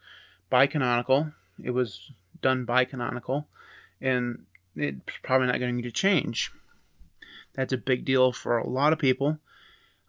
by 0.51 0.67
Canonical. 0.67 1.33
It 1.63 1.71
was 1.71 2.11
done 2.43 2.65
by 2.65 2.85
Canonical, 2.85 3.47
and 4.01 4.45
it's 4.75 4.99
probably 5.23 5.47
not 5.47 5.61
going 5.61 5.83
to 5.83 5.91
change. 5.93 6.51
That's 7.55 7.73
a 7.73 7.79
big 7.79 8.05
deal 8.05 8.33
for 8.33 8.59
a 8.59 8.69
lot 8.69 8.93
of 8.93 8.99
people, 8.99 9.39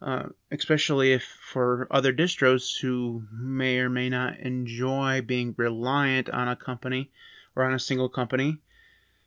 uh, 0.02 0.24
especially 0.50 1.12
if 1.12 1.22
for 1.22 1.86
other 1.90 2.12
distros 2.12 2.78
who 2.80 3.22
may 3.32 3.78
or 3.78 3.88
may 3.88 4.08
not 4.08 4.38
enjoy 4.38 5.22
being 5.22 5.54
reliant 5.56 6.28
on 6.28 6.48
a 6.48 6.56
company 6.56 7.10
or 7.54 7.64
on 7.64 7.74
a 7.74 7.78
single 7.78 8.08
company. 8.08 8.58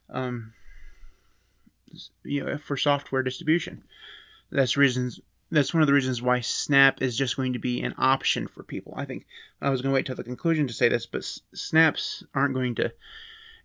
Um, 0.09 0.53
you 2.23 2.43
know, 2.43 2.57
for 2.57 2.77
software 2.77 3.23
distribution. 3.23 3.83
That's 4.51 4.77
reasons 4.77 5.19
that's 5.51 5.73
one 5.73 5.81
of 5.81 5.87
the 5.87 5.93
reasons 5.93 6.21
why 6.21 6.41
Snap 6.41 7.01
is 7.01 7.17
just 7.17 7.35
going 7.35 7.53
to 7.53 7.59
be 7.59 7.81
an 7.81 7.95
option 7.97 8.47
for 8.47 8.63
people. 8.63 8.93
I 8.95 9.05
think 9.05 9.25
I 9.61 9.69
was 9.69 9.81
going 9.81 9.91
to 9.91 9.95
wait 9.95 10.05
till 10.05 10.15
the 10.15 10.23
conclusion 10.23 10.67
to 10.67 10.73
say 10.73 10.89
this, 10.89 11.07
but 11.07 11.23
Snaps 11.53 12.23
aren't 12.33 12.53
going 12.53 12.75
to. 12.75 12.91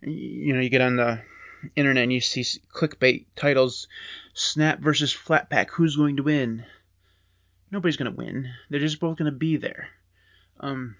You 0.01 0.53
know, 0.53 0.59
you 0.59 0.69
get 0.69 0.81
on 0.81 0.95
the 0.95 1.21
internet 1.75 2.03
and 2.03 2.13
you 2.13 2.21
see 2.21 2.43
clickbait 2.73 3.25
titles: 3.35 3.87
Snap 4.33 4.79
versus 4.79 5.13
Flatpak. 5.13 5.69
Who's 5.69 5.95
going 5.95 6.17
to 6.17 6.23
win? 6.23 6.65
Nobody's 7.75 7.97
going 7.97 8.11
to 8.11 8.17
win. 8.17 8.49
They're 8.69 8.79
just 8.79 8.99
both 8.99 9.17
going 9.17 9.31
to 9.31 9.37
be 9.37 9.57
there. 9.57 9.89
Um, 10.59 10.95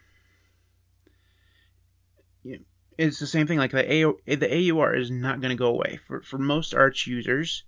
it's 2.97 3.19
the 3.19 3.27
same 3.27 3.47
thing. 3.47 3.57
Like 3.57 3.71
the 3.71 4.03
AO, 4.03 4.15
the 4.27 4.71
AUR 4.71 4.95
is 4.95 5.09
not 5.09 5.41
going 5.41 5.51
to 5.51 5.55
go 5.55 5.67
away 5.67 5.99
for 6.07 6.21
for 6.21 6.37
most 6.37 6.73
Arch 6.73 7.07
users 7.07 7.63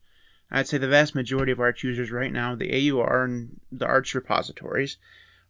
I'd 0.49 0.67
say 0.67 0.77
the 0.77 0.87
vast 0.87 1.13
majority 1.13 1.51
of 1.51 1.59
Arch 1.59 1.83
users 1.83 2.09
right 2.09 2.31
now, 2.31 2.55
the 2.55 2.91
AUR 2.91 3.25
and 3.25 3.59
the 3.69 3.85
Arch 3.85 4.15
repositories, 4.15 4.97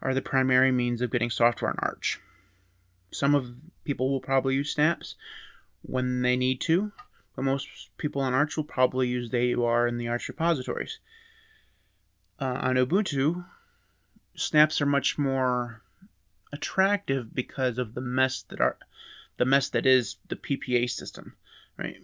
are 0.02 0.16
the 0.16 0.24
primary 0.24 0.72
means 0.72 1.02
of 1.02 1.12
getting 1.12 1.30
software 1.30 1.70
on 1.70 1.78
Arch. 1.80 2.20
Some 3.12 3.36
of 3.36 3.54
people 3.84 4.10
will 4.10 4.22
probably 4.22 4.56
use 4.56 4.74
snaps 4.74 5.16
when 5.84 6.24
they 6.24 6.36
need 6.36 6.62
to, 6.62 6.92
but 7.36 7.44
most 7.44 7.68
people 7.98 8.24
on 8.24 8.34
Arch 8.34 8.58
will 8.58 8.64
probably 8.64 9.08
use 9.08 9.30
the 9.30 9.54
AUR 9.54 9.86
and 9.86 10.02
the 10.02 10.08
Arch 10.08 10.28
repositories. 10.30 11.00
Uh, 12.40 12.60
on 12.62 12.76
Ubuntu, 12.76 13.46
snaps 14.36 14.82
are 14.82 14.86
much 14.86 15.18
more 15.18 15.82
attractive 16.54 17.34
because 17.34 17.78
of 17.78 17.94
the 17.94 18.02
mess 18.02 18.44
that 18.50 18.62
are 18.62 18.78
the 19.38 19.46
mess 19.46 19.70
that 19.70 19.86
is 19.86 20.18
the 20.28 20.36
PPA 20.36 20.90
system, 20.90 21.36
right? 21.78 21.98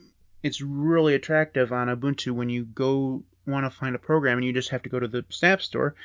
it's 0.43 0.61
really 0.61 1.15
attractive 1.15 1.71
on 1.71 1.87
Ubuntu 1.87 2.33
when 2.33 2.49
you 2.49 2.65
go 2.65 3.23
want 3.47 3.65
to 3.65 3.69
find 3.69 3.95
a 3.95 3.99
program 3.99 4.37
and 4.37 4.45
you 4.45 4.53
just 4.53 4.69
have 4.69 4.83
to 4.83 4.89
go 4.89 4.99
to 4.99 5.07
the 5.07 5.25
Snap 5.29 5.61
store 5.61 5.95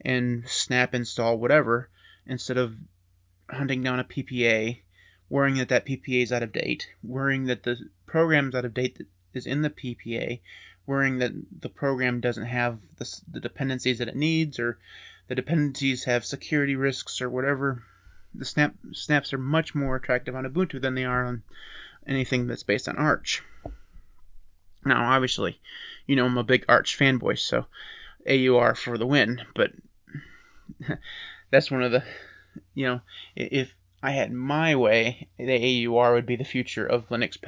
and 0.00 0.48
snap 0.48 0.94
install 0.94 1.38
whatever 1.38 1.88
instead 2.26 2.56
of 2.56 2.74
hunting 3.48 3.82
down 3.82 4.00
a 4.00 4.04
PPA, 4.04 4.80
worrying 5.28 5.58
that 5.58 5.68
that 5.68 5.86
PPA 5.86 6.22
is 6.22 6.32
out 6.32 6.42
of 6.42 6.52
date, 6.52 6.88
worrying 7.02 7.44
that 7.44 7.62
the 7.62 7.76
program's 8.06 8.54
out 8.54 8.64
of 8.64 8.74
date 8.74 8.96
that 8.96 9.06
is 9.34 9.46
in 9.46 9.60
the 9.60 9.70
PPA, 9.70 10.40
worrying 10.86 11.18
that 11.18 11.32
the 11.60 11.68
program 11.68 12.20
doesn't 12.20 12.46
have 12.46 12.78
the, 12.96 13.20
the 13.30 13.40
dependencies 13.40 13.98
that 13.98 14.08
it 14.08 14.16
needs 14.16 14.58
or 14.58 14.78
the 15.28 15.34
dependencies 15.34 16.04
have 16.04 16.24
security 16.24 16.76
risks 16.76 17.20
or 17.20 17.30
whatever, 17.30 17.82
the 18.34 18.44
snap 18.44 18.74
snaps 18.92 19.32
are 19.32 19.38
much 19.38 19.74
more 19.74 19.96
attractive 19.96 20.34
on 20.34 20.44
Ubuntu 20.44 20.80
than 20.80 20.94
they 20.94 21.04
are 21.04 21.26
on 21.26 21.42
anything 22.06 22.46
that's 22.46 22.62
based 22.64 22.88
on 22.88 22.96
Arch. 22.96 23.42
Now, 24.84 25.12
obviously, 25.12 25.60
you 26.06 26.16
know 26.16 26.26
I'm 26.26 26.38
a 26.38 26.44
big 26.44 26.64
Arch 26.68 26.98
fanboy, 26.98 27.38
so 27.38 27.66
AUR 28.28 28.74
for 28.74 28.98
the 28.98 29.06
win. 29.06 29.42
But 29.54 29.72
that's 31.50 31.70
one 31.70 31.82
of 31.82 31.92
the, 31.92 32.02
you 32.74 32.86
know, 32.86 33.00
if 33.36 33.72
I 34.02 34.10
had 34.10 34.32
my 34.32 34.74
way, 34.74 35.28
the 35.38 35.86
AUR 35.86 36.14
would 36.14 36.26
be 36.26 36.36
the 36.36 36.44
future 36.44 36.86
of 36.86 37.08
Linux 37.08 37.40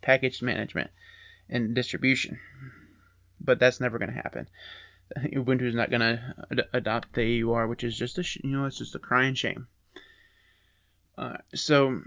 package 0.00 0.42
management 0.42 0.90
and 1.52 1.74
distribution. 1.74 2.40
But 3.40 3.60
that's 3.60 3.80
never 3.80 3.98
going 3.98 4.10
to 4.10 4.22
happen. 4.22 4.48
Ubuntu 5.18 5.62
is 5.62 5.74
not 5.74 5.90
going 5.90 6.00
to 6.00 6.34
ad- 6.50 6.68
adopt 6.72 7.12
the 7.12 7.42
AUR, 7.42 7.68
which 7.68 7.84
is 7.84 7.96
just 7.96 8.18
a 8.18 8.22
sh- 8.22 8.38
you 8.42 8.50
know 8.50 8.64
it's 8.64 8.78
just 8.78 8.94
a 8.94 8.98
crying 8.98 9.34
shame. 9.34 9.68
Uh, 11.16 11.36
so 11.54 12.00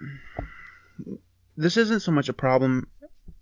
this 1.55 1.77
isn't 1.77 2.01
so 2.01 2.11
much 2.11 2.27
a 2.27 2.33
problem 2.33 2.87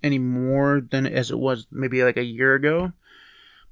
anymore 0.03 0.81
than 0.91 1.07
as 1.07 1.31
it 1.31 1.39
was 1.39 1.65
maybe 1.71 2.03
like 2.03 2.17
a 2.17 2.23
year 2.23 2.53
ago. 2.55 2.91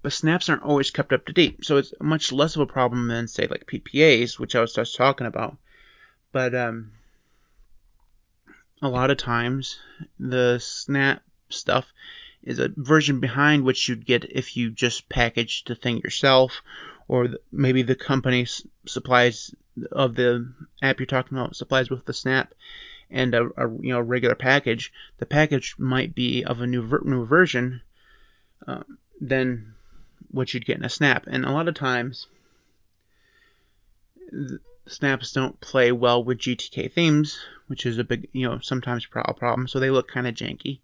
But 0.01 0.13
snaps 0.13 0.49
aren't 0.49 0.63
always 0.63 0.89
kept 0.89 1.13
up 1.13 1.27
to 1.27 1.33
date, 1.33 1.63
so 1.63 1.77
it's 1.77 1.93
much 2.01 2.31
less 2.31 2.55
of 2.55 2.61
a 2.61 2.65
problem 2.65 3.07
than 3.07 3.27
say 3.27 3.45
like 3.45 3.67
PPAs, 3.67 4.39
which 4.39 4.55
I 4.55 4.61
was 4.61 4.73
just 4.73 4.95
talking 4.95 5.27
about. 5.27 5.57
But 6.31 6.55
um, 6.55 6.93
a 8.81 8.89
lot 8.89 9.11
of 9.11 9.17
times 9.17 9.79
the 10.17 10.57
snap 10.59 11.21
stuff 11.49 11.85
is 12.43 12.59
a 12.59 12.69
version 12.75 13.19
behind 13.19 13.63
which 13.63 13.87
you'd 13.87 14.05
get 14.05 14.25
if 14.29 14.57
you 14.57 14.71
just 14.71 15.09
packaged 15.09 15.67
the 15.67 15.75
thing 15.75 15.97
yourself, 15.99 16.61
or 17.07 17.29
maybe 17.51 17.81
the 17.81 17.95
company 17.95 18.47
supplies 18.85 19.53
of 19.91 20.15
the 20.15 20.51
app 20.81 20.99
you're 20.99 21.05
talking 21.05 21.37
about 21.37 21.55
supplies 21.55 21.89
with 21.89 22.05
the 22.05 22.13
snap 22.13 22.53
and 23.09 23.33
a, 23.35 23.43
a 23.57 23.69
you 23.79 23.93
know 23.93 23.99
regular 24.01 24.35
package. 24.35 24.91
The 25.17 25.25
package 25.25 25.75
might 25.77 26.15
be 26.15 26.43
of 26.43 26.61
a 26.61 26.67
new 26.67 26.81
ver- 26.81 27.03
new 27.03 27.25
version 27.25 27.81
uh, 28.67 28.83
than 29.19 29.73
what 30.31 30.53
you'd 30.53 30.65
get 30.65 30.77
in 30.77 30.85
a 30.85 30.89
snap, 30.89 31.25
and 31.27 31.45
a 31.45 31.51
lot 31.51 31.67
of 31.67 31.75
times. 31.75 32.27
snaps 34.87 35.33
don't 35.33 35.59
play 35.59 35.91
well 35.91 36.23
with 36.23 36.39
GTK 36.39 36.91
themes, 36.91 37.39
which 37.67 37.85
is 37.85 37.97
a 37.97 38.03
big, 38.03 38.29
you 38.31 38.47
know, 38.47 38.59
sometimes 38.59 39.05
problem. 39.05 39.67
So 39.67 39.79
they 39.79 39.89
look 39.89 40.07
kind 40.07 40.27
of 40.27 40.33
janky. 40.35 40.79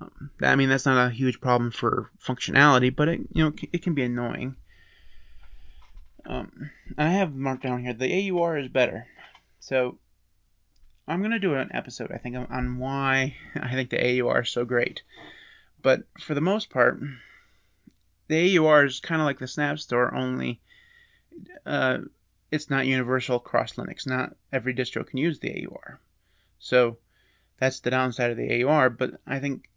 Um, 0.00 0.30
I 0.42 0.56
mean, 0.56 0.68
that's 0.68 0.86
not 0.86 1.06
a 1.06 1.10
huge 1.10 1.40
problem 1.40 1.70
for 1.70 2.10
functionality, 2.22 2.94
but 2.94 3.08
it, 3.08 3.20
you 3.32 3.44
know, 3.44 3.52
it 3.72 3.82
can 3.82 3.94
be 3.94 4.02
annoying. 4.02 4.56
Um, 6.26 6.70
I 6.96 7.08
have 7.10 7.34
marked 7.34 7.62
down 7.62 7.82
here 7.82 7.92
the 7.92 8.30
AUR 8.30 8.58
is 8.58 8.68
better. 8.68 9.06
So 9.60 9.98
I'm 11.06 11.22
gonna 11.22 11.38
do 11.38 11.54
an 11.54 11.70
episode, 11.72 12.10
I 12.12 12.18
think, 12.18 12.36
on 12.36 12.78
why 12.78 13.36
I 13.54 13.72
think 13.72 13.90
the 13.90 14.20
AUR 14.20 14.42
is 14.42 14.50
so 14.50 14.64
great. 14.64 15.02
But 15.82 16.04
for 16.20 16.34
the 16.34 16.40
most 16.40 16.70
part, 16.70 16.98
the 18.28 18.58
AUR 18.58 18.86
is 18.86 19.00
kind 19.00 19.20
of 19.20 19.26
like 19.26 19.38
the 19.38 19.46
Snap 19.46 19.78
Store, 19.78 20.14
only 20.14 20.60
uh, 21.66 21.98
it's 22.50 22.70
not 22.70 22.86
universal 22.86 23.36
across 23.36 23.74
Linux. 23.74 24.06
Not 24.06 24.36
every 24.52 24.74
distro 24.74 25.06
can 25.06 25.18
use 25.18 25.40
the 25.40 25.66
AUR. 25.66 26.00
So 26.58 26.98
that's 27.58 27.80
the 27.80 27.90
downside 27.90 28.30
of 28.30 28.36
the 28.36 28.62
AUR. 28.62 28.90
But 28.90 29.20
I 29.26 29.40
think 29.40 29.68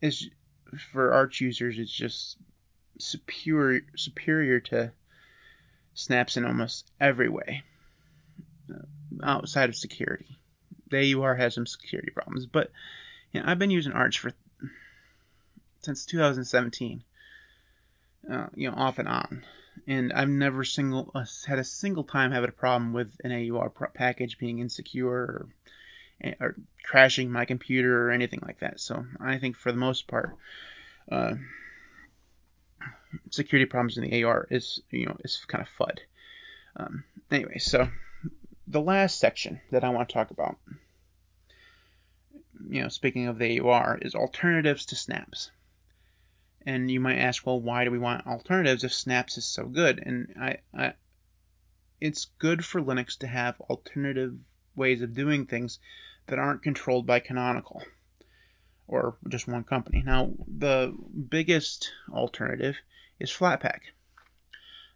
is 0.00 0.28
for 0.92 1.12
Arch 1.12 1.40
users, 1.40 1.78
it's 1.78 1.92
just 1.92 2.36
superior 2.98 3.82
superior 3.96 4.60
to 4.60 4.92
snaps 5.94 6.36
in 6.36 6.44
almost 6.44 6.90
every 7.00 7.28
way 7.28 7.62
uh, 8.72 8.82
outside 9.22 9.68
of 9.68 9.76
security. 9.76 10.38
The 10.90 11.14
AUR 11.14 11.34
has 11.34 11.54
some 11.54 11.66
security 11.66 12.10
problems, 12.10 12.46
but 12.46 12.70
you 13.32 13.40
know, 13.40 13.46
I've 13.48 13.58
been 13.58 13.70
using 13.70 13.92
Arch 13.92 14.18
for 14.18 14.32
since 15.82 16.04
2017, 16.04 17.02
uh, 18.30 18.46
you 18.54 18.70
know, 18.70 18.76
off 18.76 18.98
and 18.98 19.08
on, 19.08 19.44
and 19.86 20.12
I've 20.12 20.28
never 20.28 20.64
single 20.64 21.10
uh, 21.14 21.24
had 21.46 21.58
a 21.58 21.64
single 21.64 22.04
time 22.04 22.32
have 22.32 22.44
a 22.44 22.52
problem 22.52 22.92
with 22.92 23.14
an 23.24 23.32
AUR 23.32 23.70
package 23.70 24.38
being 24.38 24.58
insecure 24.58 25.08
or 25.08 25.48
or 26.40 26.56
crashing 26.84 27.30
my 27.30 27.44
computer 27.44 28.06
or 28.06 28.10
anything 28.10 28.40
like 28.42 28.60
that. 28.60 28.80
So 28.80 29.04
I 29.20 29.38
think 29.38 29.56
for 29.56 29.72
the 29.72 29.78
most 29.78 30.06
part, 30.06 30.36
uh, 31.10 31.34
security 33.30 33.66
problems 33.66 33.96
in 33.96 34.04
the 34.04 34.24
AUR 34.24 34.46
is 34.50 34.80
you 34.90 35.06
know 35.06 35.16
is 35.24 35.44
kind 35.46 35.62
of 35.62 35.68
fud. 35.78 35.98
Um, 36.76 37.04
anyway, 37.30 37.58
so 37.58 37.88
the 38.66 38.80
last 38.80 39.18
section 39.18 39.60
that 39.70 39.84
I 39.84 39.90
want 39.90 40.08
to 40.08 40.12
talk 40.12 40.30
about, 40.30 40.56
you 42.68 42.82
know, 42.82 42.88
speaking 42.88 43.26
of 43.26 43.38
the 43.38 43.60
AUR, 43.60 43.98
is 44.00 44.14
alternatives 44.14 44.86
to 44.86 44.96
snaps. 44.96 45.50
And 46.66 46.90
you 46.90 47.00
might 47.00 47.18
ask, 47.18 47.44
well, 47.46 47.60
why 47.60 47.84
do 47.84 47.90
we 47.90 47.98
want 47.98 48.26
alternatives 48.26 48.84
if 48.84 48.92
snaps 48.92 49.38
is 49.38 49.46
so 49.46 49.64
good? 49.64 50.00
And 50.04 50.34
I, 50.38 50.58
I 50.74 50.92
it's 52.00 52.26
good 52.38 52.64
for 52.64 52.80
Linux 52.80 53.18
to 53.18 53.26
have 53.26 53.60
alternative 53.62 54.36
ways 54.74 55.02
of 55.02 55.14
doing 55.14 55.46
things 55.46 55.78
that 56.30 56.38
aren't 56.38 56.62
controlled 56.62 57.06
by 57.06 57.20
Canonical 57.20 57.82
or 58.88 59.16
just 59.28 59.46
one 59.46 59.62
company. 59.62 60.02
Now, 60.04 60.32
the 60.48 60.92
biggest 61.28 61.92
alternative 62.12 62.76
is 63.20 63.30
Flatpak. 63.30 63.80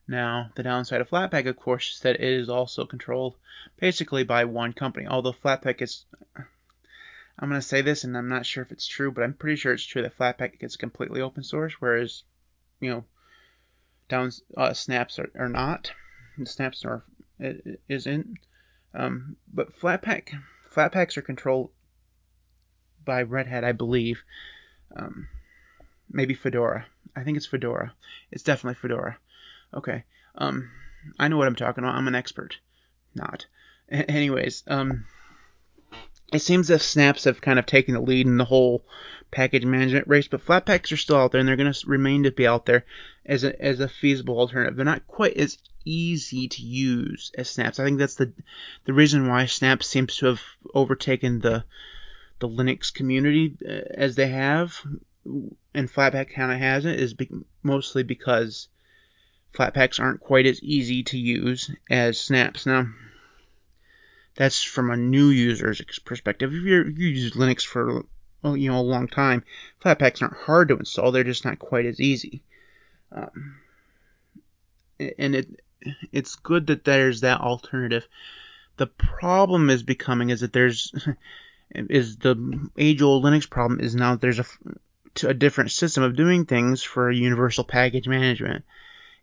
Now, 0.08 0.50
the 0.56 0.64
downside 0.64 1.00
of 1.00 1.08
Flatpak, 1.08 1.46
of 1.46 1.56
course, 1.56 1.92
is 1.94 2.00
that 2.00 2.16
it 2.16 2.22
is 2.22 2.48
also 2.48 2.84
controlled 2.86 3.36
basically 3.78 4.24
by 4.24 4.44
one 4.44 4.72
company. 4.72 5.06
Although 5.06 5.32
Flatpak 5.32 5.80
is, 5.80 6.04
I'm 7.38 7.48
going 7.48 7.60
to 7.60 7.66
say 7.66 7.82
this, 7.82 8.04
and 8.04 8.16
I'm 8.16 8.28
not 8.28 8.46
sure 8.46 8.64
if 8.64 8.72
it's 8.72 8.86
true, 8.86 9.12
but 9.12 9.22
I'm 9.22 9.34
pretty 9.34 9.56
sure 9.56 9.72
it's 9.72 9.84
true 9.84 10.02
that 10.02 10.18
Flatpak 10.18 10.62
is 10.62 10.76
completely 10.76 11.20
open 11.20 11.42
source, 11.42 11.74
whereas, 11.78 12.24
you 12.80 12.90
know, 12.90 13.04
down 14.08 14.32
uh, 14.56 14.74
snaps 14.74 15.18
are, 15.18 15.30
are 15.38 15.48
not. 15.48 15.92
Snaps 16.44 16.84
are 16.84 17.04
isn't. 17.88 18.38
Um, 18.92 19.36
but 19.52 19.78
Flatpak 19.78 20.30
Flatpaks 20.74 21.16
are 21.16 21.22
controlled 21.22 21.70
by 23.04 23.22
Red 23.22 23.46
Hat, 23.46 23.64
I 23.64 23.72
believe. 23.72 24.22
Um, 24.94 25.28
maybe 26.10 26.34
Fedora. 26.34 26.86
I 27.14 27.22
think 27.22 27.36
it's 27.36 27.46
Fedora. 27.46 27.94
It's 28.30 28.42
definitely 28.42 28.74
Fedora. 28.80 29.18
Okay. 29.72 30.04
Um, 30.34 30.70
I 31.18 31.28
know 31.28 31.36
what 31.36 31.46
I'm 31.46 31.56
talking 31.56 31.84
about. 31.84 31.96
I'm 31.96 32.08
an 32.08 32.14
expert. 32.14 32.58
Not. 33.14 33.46
A- 33.90 34.10
anyways, 34.10 34.64
um, 34.66 35.04
it 36.32 36.40
seems 36.40 36.68
that 36.68 36.80
snaps 36.80 37.24
have 37.24 37.40
kind 37.40 37.58
of 37.58 37.66
taken 37.66 37.94
the 37.94 38.00
lead 38.00 38.26
in 38.26 38.38
the 38.38 38.44
whole 38.44 38.84
package 39.34 39.64
management 39.64 40.06
race, 40.06 40.28
but 40.28 40.44
Flatpaks 40.44 40.92
are 40.92 40.96
still 40.96 41.16
out 41.16 41.32
there, 41.32 41.40
and 41.40 41.48
they're 41.48 41.56
going 41.56 41.72
to 41.72 41.86
remain 41.86 42.22
to 42.22 42.30
be 42.30 42.46
out 42.46 42.66
there 42.66 42.84
as 43.26 43.42
a 43.44 43.60
as 43.60 43.80
a 43.80 43.88
feasible 43.88 44.38
alternative. 44.38 44.76
They're 44.76 44.84
not 44.84 45.06
quite 45.06 45.36
as 45.36 45.58
easy 45.84 46.48
to 46.48 46.62
use 46.62 47.32
as 47.36 47.50
snaps. 47.50 47.78
I 47.78 47.84
think 47.84 47.98
that's 47.98 48.14
the 48.14 48.32
the 48.84 48.92
reason 48.92 49.28
why 49.28 49.46
snaps 49.46 49.88
seems 49.88 50.16
to 50.16 50.26
have 50.26 50.40
overtaken 50.72 51.40
the 51.40 51.64
the 52.38 52.48
Linux 52.48 52.94
community 52.94 53.56
uh, 53.66 53.80
as 53.90 54.14
they 54.14 54.28
have, 54.28 54.80
and 55.74 55.92
Flatpak 55.92 56.32
kind 56.32 56.52
of 56.52 56.58
hasn't, 56.58 57.00
is 57.00 57.14
be- 57.14 57.30
mostly 57.62 58.02
because 58.02 58.68
Flatpaks 59.52 60.00
aren't 60.00 60.20
quite 60.20 60.46
as 60.46 60.62
easy 60.62 61.02
to 61.04 61.18
use 61.18 61.70
as 61.90 62.20
snaps. 62.20 62.66
Now, 62.66 62.86
that's 64.36 64.62
from 64.62 64.90
a 64.90 64.96
new 64.96 65.28
user's 65.28 65.80
perspective. 66.04 66.52
If 66.52 66.62
you're, 66.62 66.88
you 66.88 67.08
use 67.08 67.32
Linux 67.32 67.62
for 67.64 68.04
well, 68.44 68.56
you 68.58 68.70
know 68.70 68.78
a 68.78 68.82
long 68.82 69.08
time, 69.08 69.42
Flatpaks 69.82 70.20
aren't 70.20 70.36
hard 70.36 70.68
to 70.68 70.76
install. 70.76 71.10
They're 71.10 71.24
just 71.24 71.46
not 71.46 71.58
quite 71.58 71.86
as 71.86 71.98
easy. 71.98 72.42
Um, 73.10 73.56
and 75.18 75.34
it 75.34 75.48
it's 76.12 76.36
good 76.36 76.66
that 76.66 76.84
there's 76.84 77.22
that 77.22 77.40
alternative. 77.40 78.06
The 78.76 78.86
problem 78.86 79.70
is 79.70 79.82
becoming 79.82 80.28
is 80.28 80.40
that 80.40 80.52
there's 80.52 80.92
is 81.74 82.18
the 82.18 82.68
age 82.76 83.00
old 83.00 83.24
Linux 83.24 83.48
problem 83.48 83.80
is 83.80 83.94
now 83.94 84.16
there's 84.16 84.40
a, 84.40 84.46
a 85.26 85.34
different 85.34 85.70
system 85.70 86.02
of 86.02 86.16
doing 86.16 86.44
things 86.44 86.82
for 86.82 87.10
universal 87.10 87.64
package 87.64 88.06
management. 88.06 88.64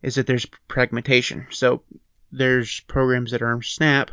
Is 0.02 0.16
that 0.16 0.26
there's 0.26 0.48
fragmentation. 0.68 1.46
So 1.52 1.84
there's 2.32 2.80
programs 2.82 3.32
that 3.32 3.44
are 3.44 3.54
in 3.54 3.62
Snap 3.62 4.10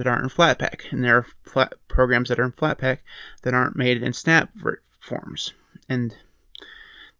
that 0.00 0.06
aren't 0.06 0.22
in 0.22 0.30
Flatpak, 0.30 0.90
and 0.92 1.04
there 1.04 1.18
are 1.18 1.26
flat 1.44 1.74
programs 1.86 2.30
that 2.30 2.40
are 2.40 2.44
in 2.44 2.52
Flatpak 2.52 3.00
that 3.42 3.52
aren't 3.52 3.76
made 3.76 4.02
in 4.02 4.14
Snap 4.14 4.48
forms. 4.98 5.52
And 5.90 6.16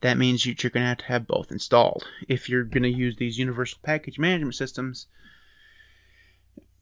that 0.00 0.16
means 0.16 0.46
you're 0.46 0.54
going 0.54 0.84
to 0.84 0.88
have 0.88 0.96
to 0.96 1.04
have 1.04 1.26
both 1.26 1.52
installed. 1.52 2.08
If 2.26 2.48
you're 2.48 2.64
going 2.64 2.84
to 2.84 2.88
use 2.88 3.16
these 3.16 3.38
universal 3.38 3.80
package 3.82 4.18
management 4.18 4.54
systems, 4.54 5.08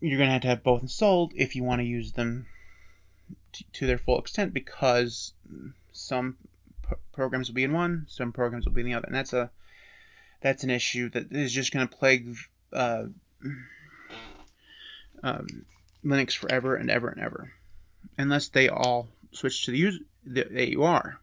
you're 0.01 0.19
going 0.19 0.29
to 0.29 0.35
have 0.35 0.43
to 0.43 0.49
have 0.49 0.63
both 0.63 0.83
installed 0.83 1.33
if 1.35 1.57
you 1.57 1.65
want 1.65 1.81
to 1.81 1.85
use 1.85 2.13
them 2.13 2.47
t- 3.53 3.67
to 3.73 3.87
their 3.89 3.99
full 3.99 4.21
extent 4.21 4.55
because 4.55 5.33
some 5.91 6.37
p- 6.89 6.95
programs 7.13 7.49
will 7.49 7.57
be 7.57 7.65
in 7.65 7.73
one, 7.73 8.07
some 8.09 8.31
programs 8.31 8.67
will 8.67 8.73
be 8.73 8.83
in 8.83 8.87
the 8.87 8.95
other. 8.95 9.07
And 9.07 9.17
that's 9.17 9.33
a 9.33 9.51
that's 10.43 10.63
an 10.63 10.71
issue 10.71 11.11
that 11.11 11.33
is 11.33 11.53
just 11.53 11.73
going 11.73 11.89
to 11.89 11.97
plague 11.97 12.37
uh, 12.73 13.07
um, 15.25 15.65
Linux 16.05 16.37
forever 16.37 16.77
and 16.77 16.91
ever 16.91 17.09
and 17.09 17.21
ever, 17.21 17.53
unless 18.17 18.49
they 18.49 18.69
all 18.69 19.09
switch 19.33 19.65
to 19.65 19.73
the, 19.73 19.79
use, 19.79 20.01
the 20.25 20.77
AUR. 20.77 21.21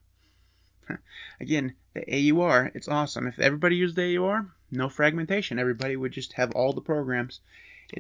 Again, 1.40 1.76
the 1.94 2.32
AUR, 2.32 2.72
it's 2.74 2.88
awesome. 2.88 3.28
If 3.28 3.40
everybody 3.40 3.76
used 3.76 3.96
the 3.96 4.18
AUR, 4.18 4.48
no 4.72 4.90
fragmentation. 4.90 5.60
Everybody 5.60 5.96
would 5.96 6.12
just 6.12 6.34
have 6.34 6.52
all 6.52 6.74
the 6.74 6.82
programs. 6.82 7.40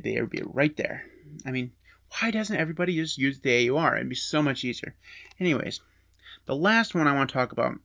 They 0.01 0.19
would 0.19 0.29
be 0.29 0.41
right 0.43 0.75
there. 0.75 1.05
I 1.45 1.51
mean, 1.51 1.71
why 2.19 2.31
doesn't 2.31 2.55
everybody 2.55 2.95
just 2.95 3.17
use 3.17 3.39
the 3.39 3.69
AUR? 3.69 3.95
It'd 3.95 4.09
be 4.09 4.15
so 4.15 4.41
much 4.41 4.63
easier. 4.63 4.95
Anyways, 5.39 5.81
the 6.45 6.55
last 6.55 6.95
one 6.95 7.07
I 7.07 7.13
want 7.13 7.29
to 7.29 7.33
talk 7.33 7.51
about. 7.51 7.79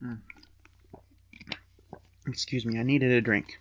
Hmm. 0.00 0.14
Excuse 2.26 2.64
me, 2.64 2.78
I 2.78 2.82
needed 2.82 3.10
a 3.10 3.20
drink. 3.20 3.58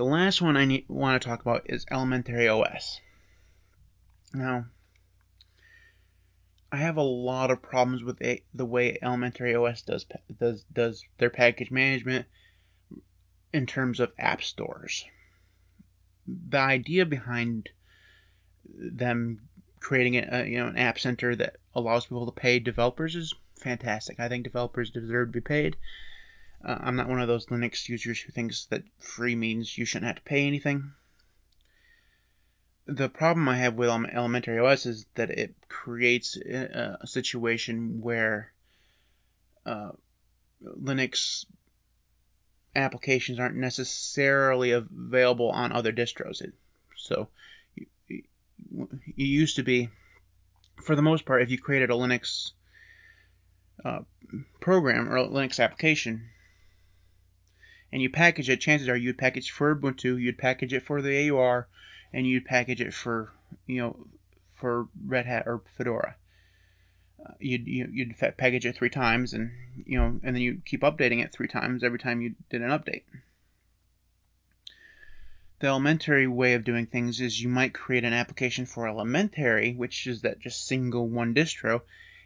The 0.00 0.06
last 0.06 0.40
one 0.40 0.56
I 0.56 0.64
need, 0.64 0.86
want 0.88 1.20
to 1.20 1.28
talk 1.28 1.42
about 1.42 1.68
is 1.68 1.84
Elementary 1.90 2.48
OS. 2.48 3.02
Now, 4.32 4.64
I 6.72 6.78
have 6.78 6.96
a 6.96 7.02
lot 7.02 7.50
of 7.50 7.60
problems 7.60 8.02
with 8.02 8.16
the 8.18 8.64
way 8.64 8.96
Elementary 9.02 9.54
OS 9.54 9.82
does 9.82 10.06
does 10.38 10.64
does 10.72 11.04
their 11.18 11.28
package 11.28 11.70
management 11.70 12.24
in 13.52 13.66
terms 13.66 14.00
of 14.00 14.14
app 14.18 14.42
stores. 14.42 15.04
The 16.26 16.56
idea 16.56 17.04
behind 17.04 17.68
them 18.64 19.50
creating 19.80 20.16
a, 20.16 20.46
you 20.46 20.56
know 20.60 20.68
an 20.68 20.78
app 20.78 20.98
center 20.98 21.36
that 21.36 21.56
allows 21.74 22.06
people 22.06 22.24
to 22.24 22.32
pay 22.32 22.58
developers 22.58 23.16
is 23.16 23.34
fantastic. 23.56 24.18
I 24.18 24.30
think 24.30 24.44
developers 24.44 24.88
deserve 24.88 25.28
to 25.28 25.32
be 25.32 25.40
paid. 25.42 25.76
Uh, 26.64 26.76
I'm 26.80 26.96
not 26.96 27.08
one 27.08 27.20
of 27.20 27.28
those 27.28 27.46
Linux 27.46 27.88
users 27.88 28.20
who 28.20 28.32
thinks 28.32 28.66
that 28.66 28.82
free 28.98 29.34
means 29.34 29.78
you 29.78 29.84
shouldn't 29.84 30.08
have 30.08 30.16
to 30.16 30.22
pay 30.22 30.46
anything 30.46 30.92
the 32.90 33.08
problem 33.08 33.48
I 33.48 33.56
have 33.56 33.74
with 33.74 33.88
elementary 33.88 34.58
OS 34.58 34.84
is 34.84 35.06
that 35.14 35.30
it 35.30 35.54
creates 35.68 36.36
a, 36.36 36.98
a 37.00 37.06
situation 37.06 38.00
where 38.00 38.52
uh, 39.64 39.90
Linux 40.62 41.44
applications 42.74 43.38
aren't 43.38 43.56
necessarily 43.56 44.72
available 44.72 45.50
on 45.50 45.72
other 45.72 45.92
distros. 45.92 46.40
It, 46.40 46.52
so 46.96 47.28
you, 48.08 48.22
used 49.14 49.56
to 49.56 49.62
be, 49.62 49.88
for 50.82 50.96
the 50.96 51.02
most 51.02 51.24
part, 51.24 51.42
if 51.42 51.50
you 51.50 51.58
created 51.58 51.90
a 51.90 51.94
Linux 51.94 52.50
uh, 53.84 54.00
program 54.60 55.08
or 55.08 55.16
a 55.16 55.28
Linux 55.28 55.62
application 55.62 56.28
and 57.92 58.00
you 58.00 58.10
package 58.10 58.48
it, 58.48 58.60
chances 58.60 58.88
are 58.88 58.96
you'd 58.96 59.18
package 59.18 59.50
for 59.50 59.74
Ubuntu, 59.74 60.20
you'd 60.20 60.38
package 60.38 60.72
it 60.72 60.82
for 60.82 61.02
the 61.02 61.30
AUR, 61.30 61.68
and 62.12 62.26
you'd 62.26 62.44
package 62.44 62.80
it 62.80 62.94
for 62.94 63.32
you 63.66 63.80
know 63.80 64.06
for 64.54 64.88
Red 65.06 65.26
Hat 65.26 65.44
or 65.46 65.62
Fedora. 65.76 66.16
Uh, 67.24 67.32
you'd 67.38 67.66
you'd 67.66 68.16
package 68.36 68.66
it 68.66 68.76
three 68.76 68.90
times, 68.90 69.34
and 69.34 69.50
you 69.84 69.98
know, 69.98 70.20
and 70.22 70.34
then 70.34 70.42
you 70.42 70.62
keep 70.64 70.82
updating 70.82 71.22
it 71.22 71.32
three 71.32 71.48
times 71.48 71.82
every 71.82 71.98
time 71.98 72.20
you 72.20 72.34
did 72.48 72.62
an 72.62 72.70
update. 72.70 73.02
The 75.58 75.66
elementary 75.66 76.26
way 76.26 76.54
of 76.54 76.64
doing 76.64 76.86
things 76.86 77.20
is 77.20 77.42
you 77.42 77.50
might 77.50 77.74
create 77.74 78.04
an 78.04 78.14
application 78.14 78.64
for 78.64 78.88
elementary, 78.88 79.74
which 79.74 80.06
is 80.06 80.22
that 80.22 80.40
just 80.40 80.66
single 80.66 81.06
one 81.06 81.34
distro, 81.34 81.82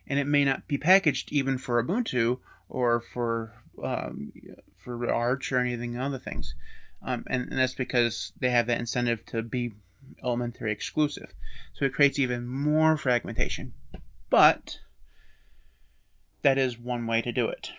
and 0.06 0.20
it 0.20 0.26
may 0.26 0.44
not 0.44 0.68
be 0.68 0.78
packaged 0.78 1.32
even 1.32 1.58
for 1.58 1.82
Ubuntu 1.82 2.38
or 2.68 3.00
for 3.00 3.52
um, 3.82 4.32
for 4.78 5.10
Arch 5.10 5.52
or 5.52 5.58
anything 5.58 5.98
other 5.98 6.18
things 6.18 6.54
um, 7.04 7.24
and, 7.28 7.50
and 7.50 7.58
that's 7.58 7.74
because 7.74 8.32
they 8.40 8.50
have 8.50 8.66
that 8.68 8.80
incentive 8.80 9.24
to 9.26 9.42
be 9.42 9.74
elementary 10.22 10.72
exclusive. 10.72 11.32
So 11.74 11.84
it 11.84 11.92
creates 11.92 12.18
even 12.18 12.46
more 12.46 12.96
fragmentation. 12.96 13.74
But 14.30 14.78
that 16.42 16.56
is 16.56 16.78
one 16.78 17.06
way 17.06 17.20
to 17.22 17.32
do 17.32 17.48
it. 17.48 17.70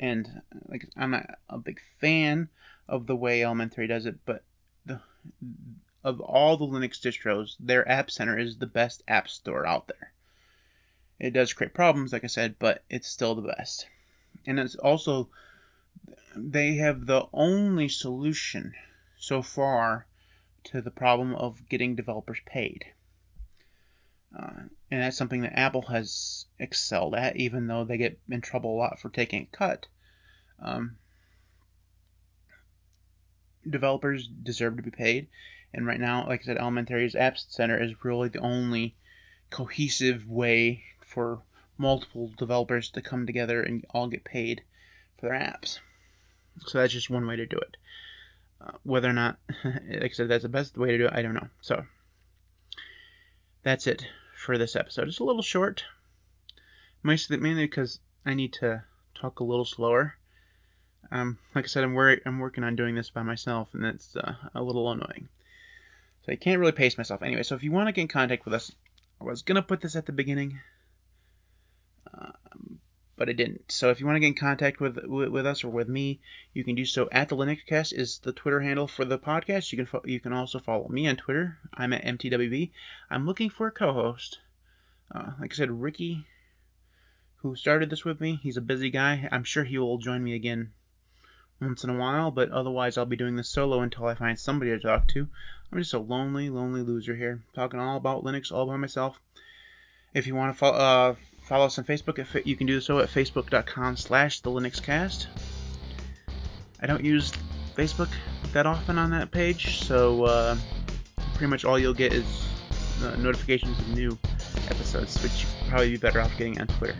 And 0.00 0.40
like 0.66 0.88
I'm 0.96 1.10
not 1.10 1.38
a 1.48 1.58
big 1.58 1.80
fan 2.00 2.48
of 2.88 3.06
the 3.06 3.16
way 3.16 3.42
elementary 3.42 3.86
does 3.86 4.06
it, 4.06 4.16
but 4.24 4.42
the 4.86 5.00
of 6.04 6.20
all 6.20 6.56
the 6.56 6.64
Linux 6.64 7.00
distros, 7.00 7.56
their 7.60 7.86
App 7.86 8.10
Center 8.10 8.38
is 8.38 8.56
the 8.56 8.66
best 8.66 9.02
app 9.08 9.28
store 9.28 9.66
out 9.66 9.88
there. 9.88 10.12
It 11.18 11.32
does 11.32 11.52
create 11.52 11.74
problems, 11.74 12.12
like 12.12 12.24
I 12.24 12.28
said, 12.28 12.56
but 12.58 12.84
it's 12.88 13.08
still 13.08 13.34
the 13.34 13.42
best. 13.42 13.88
And 14.48 14.58
it's 14.58 14.76
also 14.76 15.28
they 16.34 16.76
have 16.76 17.04
the 17.04 17.26
only 17.34 17.86
solution 17.86 18.72
so 19.18 19.42
far 19.42 20.06
to 20.64 20.80
the 20.80 20.90
problem 20.90 21.34
of 21.34 21.68
getting 21.68 21.94
developers 21.94 22.38
paid. 22.46 22.86
Uh, 24.34 24.68
and 24.90 25.02
that's 25.02 25.18
something 25.18 25.42
that 25.42 25.58
Apple 25.58 25.82
has 25.82 26.46
excelled 26.58 27.14
at, 27.14 27.36
even 27.36 27.66
though 27.66 27.84
they 27.84 27.98
get 27.98 28.18
in 28.30 28.40
trouble 28.40 28.74
a 28.74 28.78
lot 28.78 28.98
for 28.98 29.10
taking 29.10 29.42
a 29.42 29.56
cut. 29.56 29.86
Um, 30.62 30.96
developers 33.68 34.26
deserve 34.26 34.76
to 34.76 34.82
be 34.82 34.90
paid, 34.90 35.28
and 35.74 35.86
right 35.86 36.00
now, 36.00 36.26
like 36.26 36.40
I 36.40 36.44
said, 36.44 36.56
Elementary's 36.56 37.14
App 37.14 37.36
Center 37.36 37.82
is 37.82 38.02
really 38.02 38.30
the 38.30 38.40
only 38.40 38.96
cohesive 39.50 40.26
way 40.26 40.84
for 41.00 41.42
multiple 41.78 42.30
developers 42.36 42.90
to 42.90 43.00
come 43.00 43.26
together 43.26 43.62
and 43.62 43.84
all 43.90 44.08
get 44.08 44.24
paid 44.24 44.62
for 45.18 45.26
their 45.26 45.38
apps. 45.38 45.78
So 46.66 46.78
that's 46.78 46.92
just 46.92 47.10
one 47.10 47.26
way 47.26 47.36
to 47.36 47.46
do 47.46 47.56
it. 47.56 47.76
Uh, 48.60 48.72
whether 48.82 49.08
or 49.08 49.12
not, 49.12 49.38
like 49.64 50.02
I 50.02 50.08
said, 50.12 50.28
that's 50.28 50.42
the 50.42 50.48
best 50.48 50.76
way 50.76 50.90
to 50.90 50.98
do 50.98 51.06
it, 51.06 51.12
I 51.14 51.22
don't 51.22 51.34
know. 51.34 51.48
So 51.60 51.84
that's 53.62 53.86
it 53.86 54.04
for 54.36 54.58
this 54.58 54.76
episode. 54.76 55.08
It's 55.08 55.20
a 55.20 55.24
little 55.24 55.42
short, 55.42 55.84
mainly 57.02 57.66
because 57.66 58.00
I 58.26 58.34
need 58.34 58.54
to 58.54 58.82
talk 59.14 59.40
a 59.40 59.44
little 59.44 59.64
slower. 59.64 60.14
Um, 61.10 61.38
like 61.54 61.64
I 61.64 61.68
said, 61.68 61.84
I'm 61.84 61.94
worried, 61.94 62.22
I'm 62.26 62.38
working 62.38 62.64
on 62.64 62.76
doing 62.76 62.94
this 62.94 63.10
by 63.10 63.22
myself, 63.22 63.68
and 63.72 63.84
that's 63.84 64.16
uh, 64.16 64.34
a 64.54 64.62
little 64.62 64.90
annoying. 64.90 65.28
So 66.26 66.32
I 66.32 66.36
can't 66.36 66.60
really 66.60 66.72
pace 66.72 66.98
myself. 66.98 67.22
Anyway, 67.22 67.42
so 67.44 67.54
if 67.54 67.62
you 67.62 67.72
want 67.72 67.88
to 67.88 67.92
get 67.92 68.02
in 68.02 68.08
contact 68.08 68.44
with 68.44 68.54
us, 68.54 68.72
I 69.20 69.24
was 69.24 69.42
gonna 69.42 69.62
put 69.62 69.80
this 69.80 69.96
at 69.96 70.06
the 70.06 70.12
beginning. 70.12 70.60
But 73.16 73.28
I 73.28 73.32
didn't. 73.32 73.72
So 73.72 73.90
if 73.90 73.98
you 73.98 74.06
want 74.06 74.14
to 74.16 74.20
get 74.20 74.28
in 74.28 74.34
contact 74.34 74.78
with, 74.80 74.96
with, 75.04 75.28
with 75.30 75.44
us 75.44 75.64
or 75.64 75.70
with 75.70 75.88
me, 75.88 76.20
you 76.54 76.62
can 76.62 76.76
do 76.76 76.84
so 76.84 77.08
at 77.10 77.28
the 77.28 77.36
LinuxCast 77.36 77.92
is 77.92 78.20
the 78.20 78.32
Twitter 78.32 78.60
handle 78.60 78.86
for 78.86 79.04
the 79.04 79.18
podcast. 79.18 79.72
You 79.72 79.78
can 79.78 79.86
fo- 79.86 80.04
you 80.04 80.20
can 80.20 80.32
also 80.32 80.60
follow 80.60 80.88
me 80.88 81.08
on 81.08 81.16
Twitter. 81.16 81.58
I'm 81.74 81.92
at 81.92 82.04
mtwb. 82.04 82.70
I'm 83.10 83.26
looking 83.26 83.50
for 83.50 83.66
a 83.66 83.72
co-host. 83.72 84.38
Uh, 85.12 85.32
like 85.40 85.52
I 85.52 85.56
said, 85.56 85.82
Ricky, 85.82 86.26
who 87.38 87.56
started 87.56 87.90
this 87.90 88.04
with 88.04 88.20
me, 88.20 88.38
he's 88.42 88.56
a 88.56 88.60
busy 88.60 88.90
guy. 88.90 89.28
I'm 89.32 89.44
sure 89.44 89.64
he 89.64 89.78
will 89.78 89.98
join 89.98 90.22
me 90.22 90.34
again 90.34 90.72
once 91.60 91.82
in 91.82 91.90
a 91.90 91.98
while, 91.98 92.30
but 92.30 92.50
otherwise 92.50 92.96
I'll 92.96 93.06
be 93.06 93.16
doing 93.16 93.36
this 93.36 93.48
solo 93.48 93.80
until 93.80 94.06
I 94.06 94.14
find 94.14 94.38
somebody 94.38 94.70
to 94.70 94.78
talk 94.78 95.08
to. 95.08 95.28
I'm 95.72 95.78
just 95.78 95.94
a 95.94 95.98
lonely, 95.98 96.50
lonely 96.50 96.82
loser 96.82 97.16
here, 97.16 97.42
talking 97.54 97.80
all 97.80 97.96
about 97.96 98.22
Linux 98.22 98.52
all 98.52 98.66
by 98.66 98.76
myself. 98.76 99.20
If 100.14 100.26
you 100.26 100.34
want 100.34 100.54
to 100.54 100.58
follow, 100.58 100.78
uh, 100.78 101.14
follow 101.48 101.64
us 101.64 101.78
on 101.78 101.84
Facebook. 101.84 102.18
If 102.18 102.46
you 102.46 102.56
can 102.56 102.66
do 102.66 102.78
so 102.78 102.98
at 102.98 103.08
facebook.com 103.08 103.96
slash 103.96 104.40
the 104.40 104.50
LinuxCast. 104.50 105.26
I 106.80 106.86
don't 106.86 107.02
use 107.02 107.32
Facebook 107.74 108.10
that 108.52 108.66
often 108.66 108.98
on 108.98 109.10
that 109.10 109.30
page, 109.30 109.80
so 109.80 110.24
uh, 110.24 110.56
pretty 111.34 111.50
much 111.50 111.64
all 111.64 111.78
you'll 111.78 111.94
get 111.94 112.12
is 112.12 112.46
uh, 113.02 113.16
notifications 113.16 113.78
of 113.78 113.88
new 113.88 114.16
episodes, 114.68 115.20
which 115.22 115.40
you'd 115.40 115.70
probably 115.70 115.90
be 115.90 115.96
better 115.96 116.20
off 116.20 116.36
getting 116.36 116.60
on 116.60 116.66
Twitter. 116.66 116.96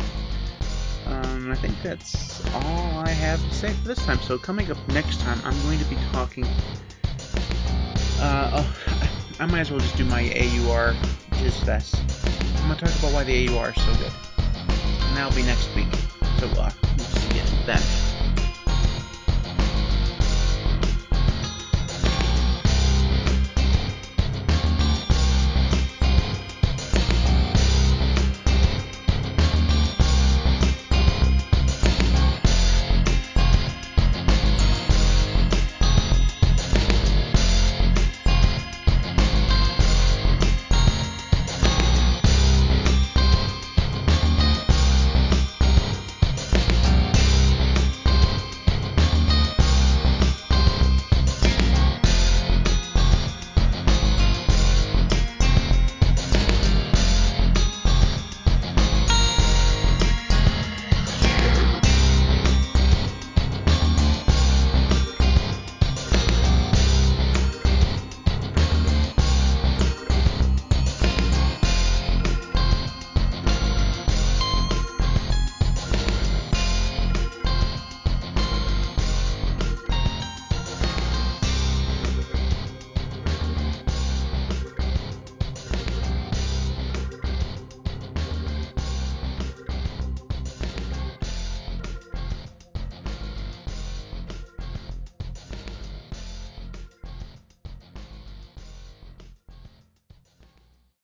Um, 1.07 1.51
I 1.51 1.55
think 1.57 1.75
that's 1.83 2.45
all 2.55 2.99
I 2.99 3.11
have 3.11 3.47
to 3.47 3.55
say 3.55 3.73
for 3.75 3.89
this 3.89 4.05
time. 4.05 4.19
So 4.21 4.39
coming 4.39 4.71
up 4.71 4.79
next 4.89 5.21
time, 5.21 5.39
I'm 5.45 5.61
going 5.63 5.79
to 5.79 5.85
be 5.85 5.97
talking. 6.13 6.47
Uh, 8.19 8.51
oh, 8.65 8.77
I 9.41 9.47
might 9.47 9.61
as 9.61 9.71
well 9.71 9.81
just 9.81 9.97
do 9.97 10.07
my 10.07 10.23
AUR 10.23 10.95
Jizz 11.33 11.65
Fest. 11.65 11.97
I'm 12.63 12.69
gonna 12.69 12.81
talk 12.81 12.99
about 12.99 13.13
why 13.13 13.25
the 13.25 13.49
AUR 13.49 13.71
is 13.71 13.77
so 13.77 13.95
good 13.95 14.13
that'll 15.15 15.35
be 15.35 15.43
next 15.43 15.75
week. 15.75 15.89
So 16.39 16.47
uh, 16.61 16.71
we'll 16.97 17.07
see 17.07 17.37
you 17.39 17.45
then. 17.67 18.08